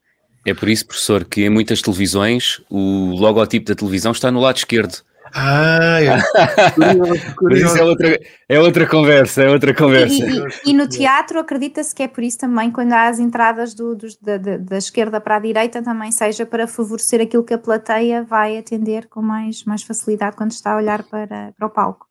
É 0.46 0.54
por 0.54 0.70
isso, 0.70 0.86
professor, 0.86 1.22
que 1.22 1.42
em 1.42 1.50
muitas 1.50 1.82
televisões 1.82 2.62
o 2.70 3.10
logotipo 3.14 3.66
da 3.66 3.74
televisão 3.74 4.12
está 4.12 4.30
no 4.30 4.40
lado 4.40 4.56
esquerdo. 4.56 5.02
Ah, 5.34 5.98
é. 6.00 6.70
curioso, 6.72 7.34
curioso. 7.36 7.64
Mas 7.64 7.72
isso 7.72 7.78
é 7.78 7.84
outra, 7.84 8.20
é 8.48 8.60
outra 8.60 8.86
conversa, 8.86 9.42
é 9.42 9.50
outra 9.50 9.74
conversa. 9.74 10.14
E, 10.14 10.38
e, 10.38 10.70
e 10.70 10.72
no 10.72 10.88
teatro 10.88 11.38
acredita-se 11.38 11.94
que 11.94 12.02
é 12.02 12.08
por 12.08 12.22
isso 12.22 12.38
também 12.38 12.70
quando 12.70 12.92
há 12.92 13.08
as 13.08 13.18
entradas 13.18 13.74
do, 13.74 13.94
do 13.94 14.06
da, 14.20 14.36
da, 14.36 14.78
esquerda 14.78 15.20
para 15.20 15.36
a 15.36 15.40
direita 15.40 15.82
também 15.82 16.10
seja 16.12 16.46
para 16.46 16.66
favorecer 16.66 17.20
aquilo 17.20 17.44
que 17.44 17.54
a 17.54 17.58
plateia 17.58 18.22
vai 18.22 18.58
atender 18.58 19.06
com 19.08 19.22
mais, 19.22 19.64
mais 19.64 19.82
facilidade 19.82 20.36
quando 20.36 20.52
está 20.52 20.72
a 20.72 20.76
olhar 20.76 21.02
para, 21.04 21.52
para 21.56 21.66
o 21.66 21.70
palco. 21.70 22.06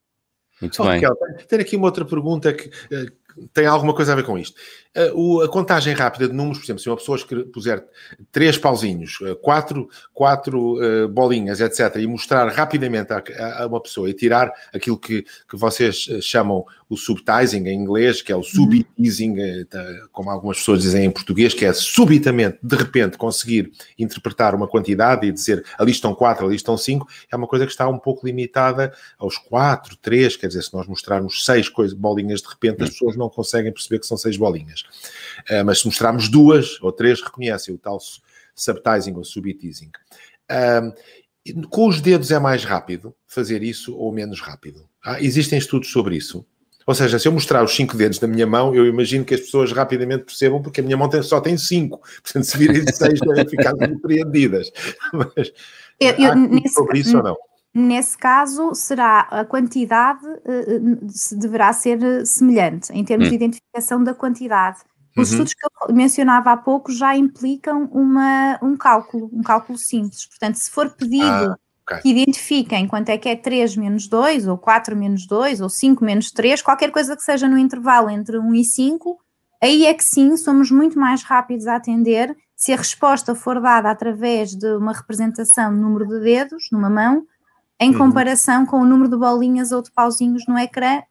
Muito 0.62 0.82
oh, 0.82 0.86
bem. 0.86 0.96
Raquel, 0.96 1.16
tenho 1.48 1.62
aqui 1.62 1.76
uma 1.76 1.86
outra 1.86 2.04
pergunta 2.06 2.52
que, 2.54 2.70
eh, 2.92 3.06
tem 3.54 3.66
alguma 3.66 3.94
coisa 3.94 4.14
a 4.14 4.16
ver 4.16 4.24
com 4.24 4.38
isto. 4.38 4.60
A, 4.98 5.14
o, 5.14 5.42
a 5.42 5.48
contagem 5.48 5.94
rápida 5.94 6.28
de 6.28 6.34
números, 6.34 6.58
por 6.58 6.66
exemplo, 6.66 6.82
se 6.82 6.90
uma 6.90 6.98
pessoa 6.98 7.20
puser 7.54 7.86
três 8.32 8.58
pauzinhos, 8.58 9.20
eh, 9.22 9.36
quatro, 9.36 9.88
quatro 10.12 10.78
uh, 10.82 11.08
bolinhas, 11.08 11.62
etc., 11.62 11.98
e 11.98 12.08
mostrar 12.08 12.48
rapidamente 12.48 13.14
a, 13.14 13.68
uma 13.68 13.80
pessoa 13.80 14.10
e 14.10 14.14
tirar 14.14 14.52
aquilo 14.74 14.98
que, 14.98 15.24
que 15.48 15.56
vocês 15.56 16.08
eh, 16.10 16.20
chamam 16.20 16.66
o 16.90 16.98
subtizing 16.98 17.68
em 17.68 17.74
inglês, 17.74 18.22
que 18.22 18.32
é 18.32 18.36
o 18.36 18.42
subitizing, 18.42 19.36
como 20.12 20.30
algumas 20.30 20.58
pessoas 20.58 20.82
dizem 20.82 21.06
em 21.06 21.12
português, 21.12 21.54
que 21.54 21.66
é 21.66 21.74
subitamente, 21.74 22.58
de 22.64 22.76
repente, 22.76 23.18
conseguir 23.18 23.72
interpretar 24.00 24.56
uma 24.56 24.68
quantidade 24.68 25.28
e 25.28 25.32
dizer 25.32 25.66
ali 25.78 25.92
estão 25.92 26.16
quatro, 26.16 26.46
ali 26.46 26.56
estão 26.56 26.78
cinco, 26.78 27.06
é 27.30 27.36
uma 27.36 27.48
coisa 27.48 27.66
que 27.66 27.72
está 27.72 27.88
um 27.90 28.00
pouco 28.00 28.26
limitada 28.26 28.94
aos 29.18 29.38
quatro, 29.38 29.98
três, 29.98 30.38
quer 30.38 30.48
dizer, 30.48 30.64
se 30.64 30.74
nós 30.74 30.88
mostrarmos 30.88 31.44
seis 31.44 31.68
coisas, 31.68 31.94
bolinhas 31.94 32.42
de 32.42 32.48
repente, 32.48 32.84
as 32.84 32.92
pessoas 32.92 33.18
não 33.18 33.30
conseguem 33.30 33.72
perceber 33.72 34.00
que 34.00 34.08
são 34.08 34.18
seis 34.18 34.38
bolinhas. 34.38 34.87
Uh, 35.50 35.66
mas 35.66 35.80
se 35.80 35.86
mostrarmos 35.86 36.30
duas 36.30 36.82
ou 36.82 36.92
três, 36.92 37.22
reconhecem 37.22 37.74
o 37.74 37.78
tal 37.78 38.00
subtizing 38.56 39.14
ou 39.16 39.24
subitizing. 39.24 39.92
Uh, 40.52 41.68
com 41.70 41.88
os 41.88 42.02
dedos 42.02 42.32
é 42.32 42.40
mais 42.40 42.64
rápido 42.64 43.16
fazer 43.26 43.64
isso 43.64 43.96
ou 43.96 44.12
menos 44.12 44.42
rápido? 44.42 44.88
Ah, 45.04 45.22
existem 45.22 45.58
estudos 45.58 45.92
sobre 45.92 46.16
isso? 46.16 46.46
Ou 46.86 46.96
seja, 46.96 47.20
se 47.20 47.28
eu 47.28 47.34
mostrar 47.34 47.64
os 47.64 47.76
cinco 47.76 47.98
dedos 47.98 48.18
da 48.18 48.28
minha 48.28 48.48
mão, 48.48 48.74
eu 48.74 48.86
imagino 48.86 49.26
que 49.26 49.34
as 49.34 49.42
pessoas 49.42 49.74
rapidamente 49.74 50.24
percebam, 50.24 50.62
porque 50.62 50.80
a 50.80 50.84
minha 50.84 50.96
mão 50.96 51.10
tem, 51.10 51.22
só 51.22 51.42
tem 51.42 51.58
cinco. 51.58 52.02
Portanto, 52.24 52.44
se 52.46 52.58
virem 52.58 52.86
seis, 52.94 53.20
devem 53.20 53.48
ficar 53.48 53.74
surpreendidas. 53.76 54.72
Mas 55.14 55.52
eu, 56.00 56.12
eu, 56.12 56.36
nesse, 56.36 56.74
sobre 56.76 57.00
isso 57.00 57.18
ou 57.18 57.24
não? 57.24 57.38
Nesse 57.80 58.18
caso, 58.18 58.74
será 58.74 59.20
a 59.30 59.46
quantidade 59.46 60.26
uh, 60.26 61.38
deverá 61.38 61.72
ser 61.72 62.26
semelhante 62.26 62.92
em 62.92 63.06
termos 63.06 63.28
hum. 63.28 63.30
de 63.30 63.36
identificação 63.36 64.04
da 64.04 64.16
quantidade. 64.16 64.80
Os 65.16 65.30
uhum. 65.30 65.44
estudos 65.44 65.54
que 65.54 65.64
eu 65.64 65.94
mencionava 65.96 66.52
há 66.52 66.58
pouco 66.58 66.92
já 66.92 67.16
implicam 67.16 67.86
uma, 67.92 68.58
um 68.64 68.76
cálculo, 68.76 69.30
um 69.32 69.44
cálculo 69.44 69.78
simples. 69.78 70.26
Portanto, 70.26 70.56
se 70.56 70.72
for 70.72 70.90
pedido 70.90 71.24
ah, 71.24 71.58
okay. 71.84 72.02
que 72.02 72.10
identifiquem 72.10 72.88
quanto 72.88 73.10
é 73.10 73.18
que 73.18 73.30
é 73.30 73.36
3 73.36 73.78
menos 73.78 74.08
2, 74.08 74.48
ou 74.48 74.58
4 74.58 74.96
menos 74.96 75.28
2, 75.28 75.62
ou 75.62 75.70
5 75.70 76.04
menos 76.04 76.32
3, 76.32 76.64
qualquer 76.64 76.92
coisa 76.92 77.16
que 77.16 77.22
seja 77.22 77.48
no 77.48 77.60
intervalo 77.60 78.10
entre 78.10 78.40
1 78.40 78.56
e 78.56 78.64
5, 78.64 79.20
aí 79.62 79.86
é 79.86 79.94
que 79.94 80.04
sim, 80.04 80.36
somos 80.36 80.72
muito 80.72 81.00
mais 81.00 81.22
rápidos 81.22 81.68
a 81.68 81.76
atender 81.76 82.36
se 82.56 82.74
a 82.74 82.78
resposta 82.78 83.36
for 83.36 83.62
dada 83.62 83.92
através 83.92 84.56
de 84.56 84.68
uma 84.78 84.94
representação 84.94 85.72
de 85.72 85.80
número 85.80 86.08
de 86.08 86.20
dedos 86.22 86.70
numa 86.72 86.90
mão 86.90 87.24
em 87.80 87.92
uhum. 87.92 87.98
comparação 87.98 88.66
com 88.66 88.78
o 88.78 88.86
número 88.86 89.10
de 89.10 89.18
bolinhas 89.18 89.72
ou 89.72 89.82
de 89.82 89.92
pauzinhos 89.92 90.46
no 90.48 90.58
ecrã, 90.58 91.02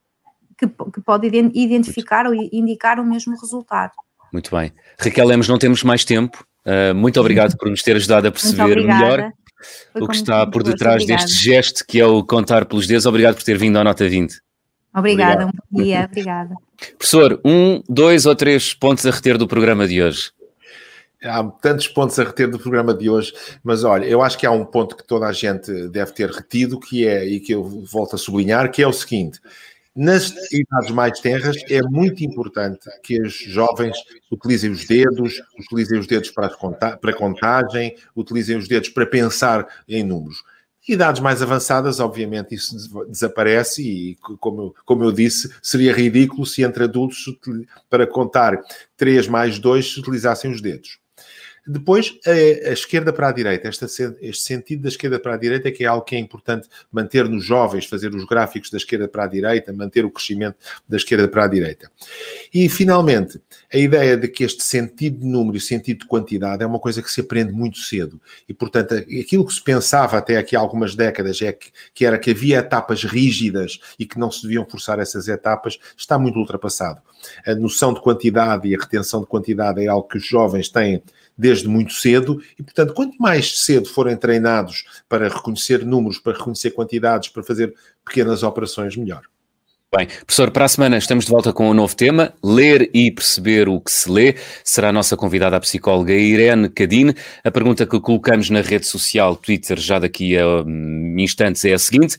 que, 0.58 0.66
que 0.66 1.00
pode 1.00 1.26
identificar 1.54 2.26
ou 2.26 2.34
indicar 2.34 2.98
o 2.98 3.04
mesmo 3.04 3.38
resultado. 3.38 3.92
Muito 4.32 4.54
bem. 4.54 4.72
Raquel 4.98 5.26
Lemos, 5.26 5.48
não 5.48 5.58
temos 5.58 5.82
mais 5.82 6.04
tempo. 6.04 6.44
Uh, 6.64 6.94
muito 6.94 7.20
obrigado 7.20 7.56
por 7.56 7.70
nos 7.70 7.82
ter 7.82 7.96
ajudado 7.96 8.26
a 8.26 8.32
perceber 8.32 8.82
melhor 8.84 9.32
Foi 9.92 10.02
o 10.02 10.08
que 10.08 10.16
está 10.16 10.44
por 10.44 10.64
detrás 10.64 11.06
deste 11.06 11.32
gesto 11.32 11.84
que 11.86 12.00
é 12.00 12.06
o 12.06 12.24
contar 12.24 12.64
pelos 12.64 12.86
dedos. 12.86 13.06
Obrigado 13.06 13.36
por 13.36 13.44
ter 13.44 13.56
vindo 13.56 13.78
à 13.78 13.84
Nota 13.84 14.08
20. 14.08 14.40
Obrigada, 14.94 15.44
obrigado. 15.44 15.48
um 15.48 15.78
bom 15.78 15.82
dia, 15.82 16.08
obrigada. 16.10 16.54
Professor, 16.98 17.40
um, 17.44 17.82
dois 17.88 18.26
ou 18.26 18.34
três 18.34 18.74
pontos 18.74 19.06
a 19.06 19.10
reter 19.10 19.38
do 19.38 19.46
programa 19.46 19.86
de 19.86 20.02
hoje? 20.02 20.30
Há 21.22 21.42
tantos 21.44 21.88
pontos 21.88 22.18
a 22.18 22.24
reter 22.24 22.48
do 22.48 22.58
programa 22.58 22.92
de 22.92 23.08
hoje, 23.08 23.32
mas 23.64 23.84
olha, 23.84 24.04
eu 24.04 24.22
acho 24.22 24.36
que 24.36 24.46
há 24.46 24.50
um 24.50 24.64
ponto 24.64 24.94
que 24.94 25.06
toda 25.06 25.26
a 25.26 25.32
gente 25.32 25.88
deve 25.88 26.12
ter 26.12 26.30
retido, 26.30 26.78
que 26.78 27.06
é, 27.06 27.24
e 27.24 27.40
que 27.40 27.52
eu 27.52 27.64
volto 27.64 28.14
a 28.14 28.18
sublinhar, 28.18 28.70
que 28.70 28.82
é 28.82 28.86
o 28.86 28.92
seguinte: 28.92 29.40
nas 29.96 30.30
idades 30.52 30.90
mais 30.90 31.18
tenras, 31.20 31.56
é 31.70 31.80
muito 31.82 32.22
importante 32.22 32.86
que 33.02 33.18
os 33.18 33.32
jovens 33.32 33.96
utilizem 34.30 34.70
os 34.70 34.86
dedos, 34.86 35.40
utilizem 35.58 35.98
os 35.98 36.06
dedos 36.06 36.30
para, 36.30 36.50
conta 36.50 36.98
para 36.98 37.14
contagem, 37.14 37.96
utilizem 38.14 38.58
os 38.58 38.68
dedos 38.68 38.90
para 38.90 39.06
pensar 39.06 39.66
em 39.88 40.04
números. 40.04 40.44
Idades 40.86 41.22
mais 41.22 41.42
avançadas, 41.42 41.98
obviamente, 41.98 42.54
isso 42.54 42.76
desaparece 43.08 43.82
e, 43.82 44.16
como, 44.38 44.74
como 44.84 45.02
eu 45.02 45.10
disse, 45.10 45.50
seria 45.62 45.94
ridículo 45.94 46.44
se 46.44 46.62
entre 46.62 46.84
adultos, 46.84 47.24
para 47.88 48.06
contar 48.06 48.60
3 48.98 49.26
mais 49.26 49.58
2, 49.58 49.94
se 49.94 50.00
utilizassem 50.00 50.50
os 50.50 50.60
dedos. 50.60 50.98
Depois, 51.66 52.16
a, 52.24 52.30
a, 52.30 52.72
esquerda 52.72 53.12
para 53.12 53.28
a 53.28 53.32
direita, 53.32 53.66
esta, 53.66 53.86
este 53.86 54.42
sentido 54.42 54.82
da 54.82 54.88
esquerda 54.88 55.18
para 55.18 55.34
a 55.34 55.36
direita 55.36 55.68
é 55.68 55.72
que 55.72 55.84
é 55.84 55.86
algo 55.88 56.04
que 56.04 56.14
é 56.14 56.18
importante 56.18 56.68
manter 56.92 57.28
nos 57.28 57.44
jovens, 57.44 57.86
fazer 57.86 58.14
os 58.14 58.24
gráficos 58.24 58.70
da 58.70 58.76
esquerda 58.76 59.08
para 59.08 59.24
a 59.24 59.26
direita, 59.26 59.72
manter 59.72 60.04
o 60.04 60.10
crescimento 60.10 60.56
da 60.88 60.96
esquerda 60.96 61.26
para 61.26 61.44
a 61.44 61.48
direita. 61.48 61.90
E, 62.54 62.68
finalmente, 62.68 63.40
a 63.72 63.76
ideia 63.76 64.16
de 64.16 64.28
que 64.28 64.44
este 64.44 64.62
sentido 64.62 65.20
de 65.20 65.26
número 65.26 65.56
e 65.56 65.60
sentido 65.60 66.00
de 66.00 66.06
quantidade 66.06 66.62
é 66.62 66.66
uma 66.66 66.78
coisa 66.78 67.02
que 67.02 67.10
se 67.10 67.20
aprende 67.20 67.52
muito 67.52 67.78
cedo. 67.78 68.20
E, 68.48 68.54
portanto, 68.54 68.94
aquilo 68.94 69.44
que 69.44 69.52
se 69.52 69.62
pensava 69.62 70.18
até 70.18 70.36
aqui 70.36 70.54
há 70.54 70.60
algumas 70.60 70.94
décadas 70.94 71.42
é 71.42 71.52
que, 71.52 71.70
que 71.92 72.06
era 72.06 72.18
que 72.18 72.30
havia 72.30 72.58
etapas 72.58 73.02
rígidas 73.02 73.80
e 73.98 74.06
que 74.06 74.18
não 74.18 74.30
se 74.30 74.42
deviam 74.42 74.64
forçar 74.64 75.00
essas 75.00 75.26
etapas, 75.26 75.78
está 75.96 76.16
muito 76.16 76.38
ultrapassado. 76.38 77.00
A 77.44 77.54
noção 77.54 77.92
de 77.92 78.00
quantidade 78.00 78.68
e 78.68 78.74
a 78.74 78.78
retenção 78.78 79.20
de 79.20 79.26
quantidade 79.26 79.82
é 79.82 79.88
algo 79.88 80.06
que 80.06 80.18
os 80.18 80.24
jovens 80.24 80.68
têm 80.68 81.02
desde 81.36 81.68
muito 81.68 81.92
cedo 81.92 82.40
e, 82.58 82.62
portanto, 82.62 82.94
quanto 82.94 83.16
mais 83.18 83.60
cedo 83.60 83.88
forem 83.88 84.16
treinados 84.16 84.84
para 85.08 85.28
reconhecer 85.28 85.84
números, 85.84 86.18
para 86.18 86.36
reconhecer 86.36 86.70
quantidades, 86.70 87.28
para 87.28 87.42
fazer 87.42 87.74
pequenas 88.04 88.42
operações, 88.42 88.96
melhor. 88.96 89.22
Bem, 89.94 90.08
professor, 90.08 90.50
para 90.50 90.64
a 90.64 90.68
semana 90.68 90.98
estamos 90.98 91.26
de 91.26 91.30
volta 91.30 91.52
com 91.52 91.70
um 91.70 91.74
novo 91.74 91.94
tema, 91.94 92.34
ler 92.42 92.90
e 92.92 93.10
perceber 93.10 93.68
o 93.68 93.80
que 93.80 93.90
se 93.90 94.10
lê. 94.10 94.34
Será 94.64 94.88
a 94.88 94.92
nossa 94.92 95.16
convidada 95.16 95.56
a 95.56 95.60
psicóloga 95.60 96.12
Irene 96.12 96.68
Cadine. 96.68 97.14
A 97.44 97.50
pergunta 97.50 97.86
que 97.86 98.00
colocamos 98.00 98.50
na 98.50 98.60
rede 98.60 98.84
social 98.84 99.36
Twitter 99.36 99.78
já 99.78 99.98
daqui 99.98 100.36
a 100.36 100.62
hum, 100.66 101.14
instantes 101.18 101.64
é 101.64 101.72
a 101.72 101.78
seguinte: 101.78 102.18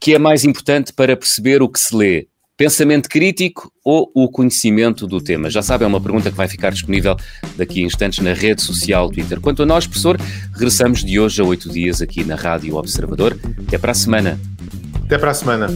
que 0.00 0.14
é 0.14 0.18
mais 0.18 0.44
importante 0.44 0.92
para 0.92 1.16
perceber 1.16 1.62
o 1.62 1.68
que 1.68 1.78
se 1.78 1.94
lê? 1.96 2.26
Pensamento 2.56 3.08
crítico 3.08 3.72
ou 3.84 4.12
o 4.14 4.28
conhecimento 4.28 5.08
do 5.08 5.20
tema? 5.20 5.50
Já 5.50 5.60
sabe, 5.60 5.82
é 5.82 5.86
uma 5.88 6.00
pergunta 6.00 6.30
que 6.30 6.36
vai 6.36 6.46
ficar 6.46 6.70
disponível 6.70 7.16
daqui 7.56 7.82
a 7.82 7.86
instantes 7.86 8.22
na 8.22 8.32
rede 8.32 8.62
social 8.62 9.10
Twitter. 9.10 9.40
Quanto 9.40 9.64
a 9.64 9.66
nós, 9.66 9.88
professor, 9.88 10.16
regressamos 10.52 11.02
de 11.02 11.18
hoje 11.18 11.42
a 11.42 11.44
oito 11.44 11.68
dias 11.68 12.00
aqui 12.00 12.22
na 12.22 12.36
Rádio 12.36 12.76
Observador. 12.76 13.36
Até 13.66 13.76
para 13.76 13.90
a 13.90 13.94
semana. 13.94 14.38
Até 15.04 15.18
para 15.18 15.32
a 15.32 15.34
semana. 15.34 15.66